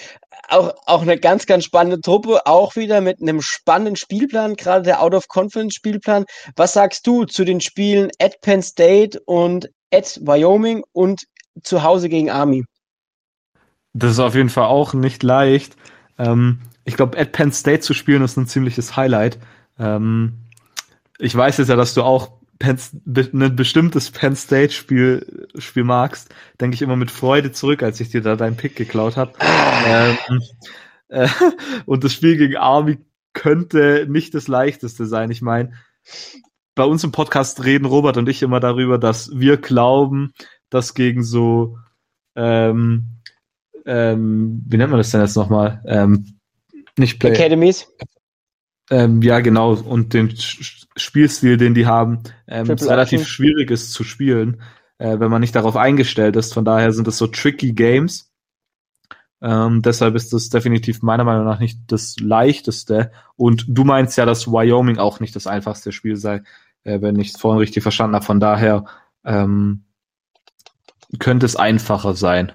[0.48, 5.02] auch, auch eine ganz, ganz spannende Truppe, auch wieder mit einem spannenden Spielplan, gerade der
[5.02, 6.24] Out-of-Conference-Spielplan.
[6.56, 11.24] Was sagst du zu den Spielen at Penn State und at Wyoming und
[11.62, 12.64] zu Hause gegen Army?
[13.92, 15.76] Das ist auf jeden Fall auch nicht leicht.
[16.18, 19.38] Ähm, ich glaube, at Penn State zu spielen ist ein ziemliches Highlight.
[19.78, 20.38] Ähm,
[21.18, 26.32] ich weiß jetzt ja, dass du auch Penn, ein bestimmtes Penn State Spiel, Spiel magst,
[26.60, 29.32] denke ich immer mit Freude zurück, als ich dir da deinen Pick geklaut habe.
[29.86, 30.16] ähm,
[31.08, 31.28] äh,
[31.86, 32.98] und das Spiel gegen Army
[33.32, 35.30] könnte nicht das leichteste sein.
[35.30, 35.72] Ich meine,
[36.74, 40.32] bei uns im Podcast reden Robert und ich immer darüber, dass wir glauben,
[40.68, 41.78] dass gegen so
[42.36, 43.20] ähm,
[43.86, 45.82] ähm, wie nennt man das denn jetzt nochmal?
[45.86, 46.38] Ähm,
[46.98, 47.88] nicht Play Academies?
[48.90, 49.74] Ähm, ja, genau.
[49.74, 54.60] Und den Spielstil, den die haben, ähm, es relativ schwierig ist zu spielen,
[54.98, 56.52] äh, wenn man nicht darauf eingestellt ist.
[56.52, 58.30] Von daher sind es so tricky Games.
[59.42, 63.12] Ähm, deshalb ist das definitiv meiner Meinung nach nicht das leichteste.
[63.36, 66.42] Und du meinst ja, dass Wyoming auch nicht das einfachste Spiel sei,
[66.84, 68.24] äh, wenn ich es vorhin richtig verstanden habe.
[68.24, 68.84] Von daher
[69.24, 69.84] ähm,
[71.18, 72.52] könnte es einfacher sein.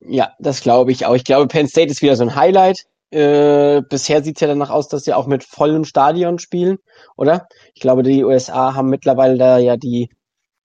[0.00, 1.14] Ja, das glaube ich auch.
[1.14, 2.86] Ich glaube, Penn State ist wieder so ein Highlight.
[3.10, 6.78] Äh, bisher sieht es ja danach aus, dass sie auch mit vollem Stadion spielen,
[7.16, 7.46] oder?
[7.74, 10.10] Ich glaube, die USA haben mittlerweile da ja die,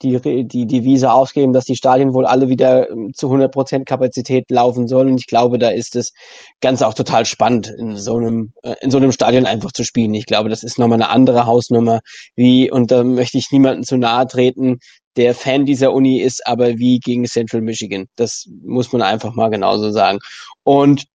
[0.02, 4.88] die, die Devise ausgegeben, dass die Stadien wohl alle wieder ähm, zu 100% Kapazität laufen
[4.88, 5.12] sollen.
[5.12, 6.12] Und ich glaube, da ist es
[6.60, 10.14] ganz auch total spannend, in so einem, äh, in so einem Stadion einfach zu spielen.
[10.14, 12.02] Ich glaube, das ist nochmal eine andere Hausnummer,
[12.36, 14.80] wie, und da möchte ich niemanden zu nahe treten,
[15.16, 18.08] der Fan dieser Uni ist, aber wie gegen Central Michigan.
[18.16, 20.20] Das muss man einfach mal genauso sagen.
[20.64, 21.06] Und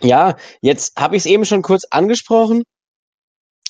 [0.00, 2.62] ja, jetzt habe ich es eben schon kurz angesprochen.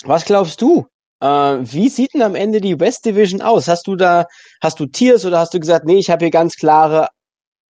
[0.03, 0.87] Was glaubst du?
[1.21, 3.67] Äh, wie sieht denn am Ende die West Division aus?
[3.67, 4.25] Hast du da,
[4.61, 7.09] hast du Tiers oder hast du gesagt, nee, ich habe hier ganz klare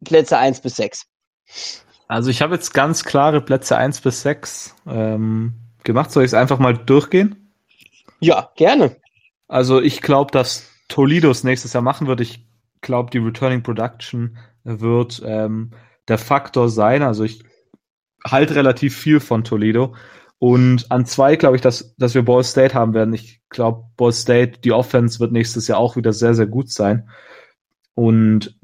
[0.04, 1.06] Plätze eins bis sechs?
[2.08, 5.54] Also ich habe jetzt ganz klare Plätze eins bis sechs ähm,
[5.84, 6.12] gemacht.
[6.12, 7.54] Soll ich es einfach mal durchgehen?
[8.20, 8.98] Ja, gerne.
[9.48, 12.22] Also ich glaube, dass Toledos nächstes Jahr machen wird.
[12.22, 12.46] Ich
[12.82, 15.72] glaube, die Returning Production wird ähm,
[16.08, 17.02] der Faktor sein.
[17.04, 17.44] Also ich
[18.26, 19.96] halte relativ viel von Toledo.
[20.40, 23.14] Und an zwei glaube ich, dass, dass wir Ball State haben werden.
[23.14, 27.10] Ich glaube, Ball State, die Offense wird nächstes Jahr auch wieder sehr, sehr gut sein.
[27.94, 28.58] Und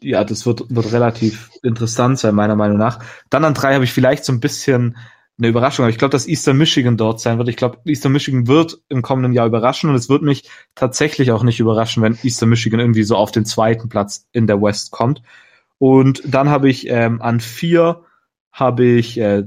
[0.00, 3.00] ja, das wird, wird relativ interessant sein, meiner Meinung nach.
[3.30, 4.96] Dann an drei habe ich vielleicht so ein bisschen
[5.38, 5.84] eine Überraschung.
[5.84, 7.48] Aber ich glaube, dass Eastern Michigan dort sein wird.
[7.48, 11.42] Ich glaube, Eastern Michigan wird im kommenden Jahr überraschen und es wird mich tatsächlich auch
[11.42, 15.22] nicht überraschen, wenn Eastern Michigan irgendwie so auf den zweiten Platz in der West kommt.
[15.78, 18.04] Und dann habe ich ähm, an vier
[18.58, 19.44] habe ich äh,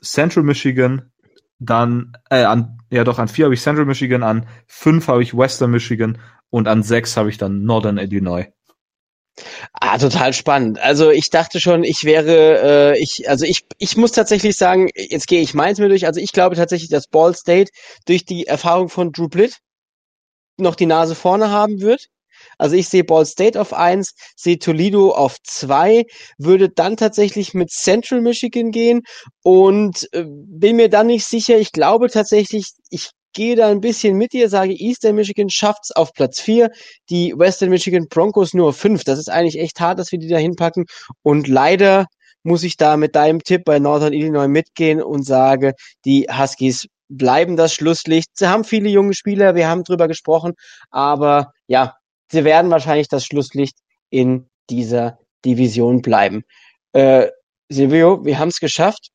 [0.00, 1.12] Central Michigan,
[1.58, 5.36] dann äh, an ja doch an vier habe ich Central Michigan, an fünf habe ich
[5.36, 6.18] Western Michigan
[6.50, 8.46] und an sechs habe ich dann Northern Illinois.
[9.72, 10.78] Ah, total spannend.
[10.78, 15.26] Also ich dachte schon, ich wäre, äh, ich, also ich, ich muss tatsächlich sagen, jetzt
[15.26, 16.06] gehe ich meins mir durch.
[16.06, 17.72] Also ich glaube tatsächlich, dass Ball State
[18.06, 19.58] durch die Erfahrung von Drew Blitt
[20.56, 22.10] noch die Nase vorne haben wird.
[22.58, 26.04] Also ich sehe Ball State auf eins, sehe Toledo auf zwei,
[26.38, 29.02] würde dann tatsächlich mit Central Michigan gehen
[29.42, 31.58] und äh, bin mir dann nicht sicher.
[31.58, 36.12] Ich glaube tatsächlich, ich gehe da ein bisschen mit dir, sage Eastern Michigan schafft's auf
[36.12, 36.70] Platz 4,
[37.10, 39.04] die Western Michigan Broncos nur 5.
[39.04, 40.86] Das ist eigentlich echt hart, dass wir die da hinpacken.
[41.22, 42.06] Und leider
[42.44, 45.74] muss ich da mit deinem Tipp bei Northern Illinois mitgehen und sage,
[46.04, 48.30] die Huskies bleiben das Schlusslicht.
[48.34, 50.54] Sie haben viele junge Spieler, wir haben drüber gesprochen,
[50.90, 51.94] aber ja,
[52.34, 53.78] sie werden wahrscheinlich das Schlusslicht
[54.10, 56.44] in dieser Division bleiben.
[56.92, 57.28] Äh,
[57.68, 59.08] Silvio, wir haben es geschafft.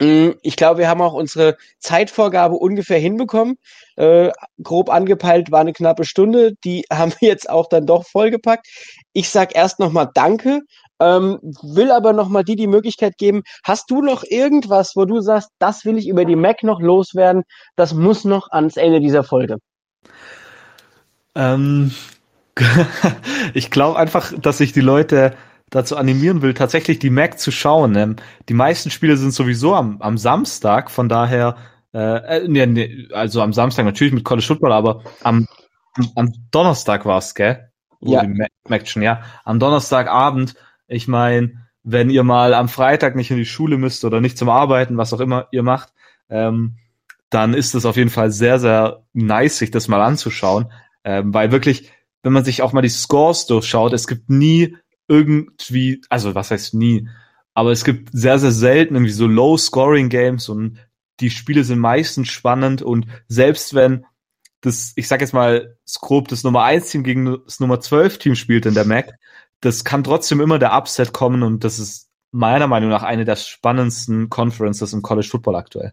[0.00, 3.56] Mm, ich glaube, wir haben auch unsere Zeitvorgabe ungefähr hinbekommen.
[3.96, 4.30] Äh,
[4.62, 6.52] grob angepeilt war eine knappe Stunde.
[6.64, 8.66] Die haben wir jetzt auch dann doch vollgepackt.
[9.12, 10.60] Ich sag erst nochmal Danke,
[11.00, 13.42] ähm, will aber nochmal dir die Möglichkeit geben.
[13.64, 17.44] Hast du noch irgendwas, wo du sagst, das will ich über die Mac noch loswerden?
[17.76, 19.58] Das muss noch ans Ende dieser Folge.
[21.36, 21.92] Ähm,
[23.54, 25.34] ich glaube einfach, dass sich die Leute
[25.70, 28.16] dazu animieren will, tatsächlich die Mac zu schauen.
[28.48, 31.56] Die meisten Spiele sind sowieso am, am Samstag, von daher,
[31.92, 35.48] äh, äh, nee, nee, also am Samstag natürlich mit College Football, aber am,
[36.14, 37.70] am Donnerstag war's, gell?
[38.00, 38.24] Ja.
[38.68, 39.22] Mac schon, ja.
[39.44, 40.54] Am Donnerstagabend,
[40.86, 44.48] ich meine, wenn ihr mal am Freitag nicht in die Schule müsst oder nicht zum
[44.48, 45.92] Arbeiten, was auch immer ihr macht,
[46.28, 46.76] ähm,
[47.30, 50.70] dann ist es auf jeden Fall sehr, sehr nice, sich das mal anzuschauen.
[51.04, 51.90] Ähm, weil wirklich,
[52.26, 56.74] wenn man sich auch mal die Scores durchschaut, es gibt nie irgendwie, also was heißt
[56.74, 57.08] nie,
[57.54, 60.80] aber es gibt sehr, sehr selten irgendwie so Low-Scoring-Games und
[61.20, 64.06] die Spiele sind meistens spannend und selbst wenn
[64.60, 68.34] das, ich sag jetzt mal, Scope das Nummer 1 Team gegen das Nummer 12 Team
[68.34, 69.14] spielt in der Mac,
[69.60, 73.36] das kann trotzdem immer der Upset kommen und das ist meiner Meinung nach eine der
[73.36, 75.92] spannendsten Conferences im College Football aktuell.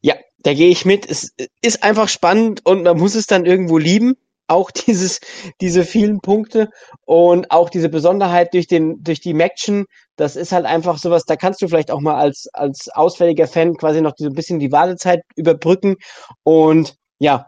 [0.00, 1.10] Ja, da gehe ich mit.
[1.10, 4.14] Es ist einfach spannend und man muss es dann irgendwo lieben.
[4.46, 5.20] Auch dieses,
[5.60, 6.70] diese vielen Punkte
[7.06, 9.86] und auch diese Besonderheit durch den, durch die Maction.
[10.16, 13.76] Das ist halt einfach sowas, da kannst du vielleicht auch mal als, als ausfälliger Fan
[13.76, 15.96] quasi noch so ein bisschen die Wartezeit überbrücken
[16.44, 17.46] und ja,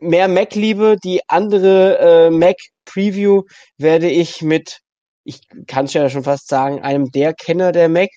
[0.00, 0.96] mehr Mac-Liebe.
[1.02, 3.42] Die andere äh, Mac-Preview
[3.78, 4.80] werde ich mit,
[5.24, 8.10] ich kann es ja schon fast sagen, einem der Kenner der Mac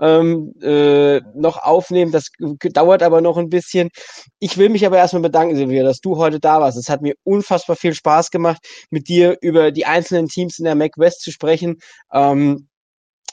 [0.00, 2.12] ähm, äh, noch aufnehmen.
[2.12, 3.90] Das dauert aber noch ein bisschen.
[4.38, 6.78] Ich will mich aber erstmal bedanken, Silvia, dass du heute da warst.
[6.78, 10.74] Es hat mir unfassbar viel Spaß gemacht, mit dir über die einzelnen Teams in der
[10.74, 11.78] Mac West zu sprechen.
[12.12, 12.68] Ähm,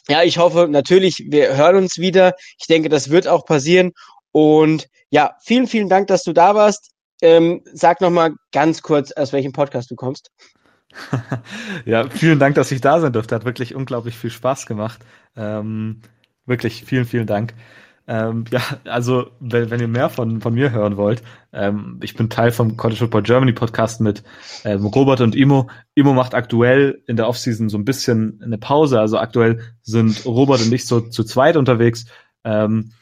[0.07, 2.33] ja, ich hoffe natürlich, wir hören uns wieder.
[2.59, 3.91] Ich denke, das wird auch passieren.
[4.31, 6.91] Und ja, vielen, vielen Dank, dass du da warst.
[7.21, 10.31] Ähm, sag noch mal ganz kurz, aus welchem Podcast du kommst.
[11.85, 13.35] ja, vielen Dank, dass ich da sein durfte.
[13.35, 14.99] Hat wirklich unglaublich viel Spaß gemacht.
[15.35, 16.01] Ähm,
[16.49, 17.53] wirklich vielen, vielen Dank.
[18.09, 21.21] Ähm, ja, also wenn, wenn ihr mehr von, von mir hören wollt,
[21.53, 24.23] ähm, ich bin Teil vom College Football Germany Podcast mit
[24.65, 25.69] ähm, Robert und Imo.
[25.93, 28.99] Imo macht aktuell in der Offseason so ein bisschen eine Pause.
[28.99, 32.07] Also aktuell sind Robert und ich so zu zweit unterwegs.
[32.43, 32.93] Ähm,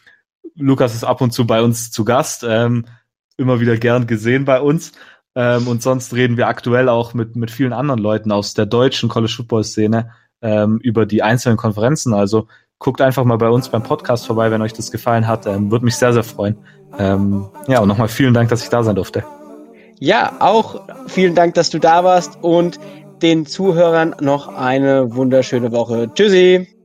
[0.55, 2.43] Lukas ist ab und zu bei uns zu Gast.
[2.45, 2.85] Ähm,
[3.37, 4.91] immer wieder gern gesehen bei uns.
[5.35, 9.07] Ähm, und sonst reden wir aktuell auch mit, mit vielen anderen Leuten aus der deutschen
[9.07, 12.13] College Football Szene über die einzelnen Konferenzen.
[12.13, 12.47] Also
[12.79, 15.45] guckt einfach mal bei uns beim Podcast vorbei, wenn euch das gefallen hat.
[15.45, 16.57] Ähm, Würde mich sehr, sehr freuen.
[16.99, 19.23] Ähm, ja, und nochmal vielen Dank, dass ich da sein durfte.
[19.99, 22.79] Ja, auch vielen Dank, dass du da warst und
[23.21, 26.11] den Zuhörern noch eine wunderschöne Woche.
[26.13, 26.76] Tschüssi!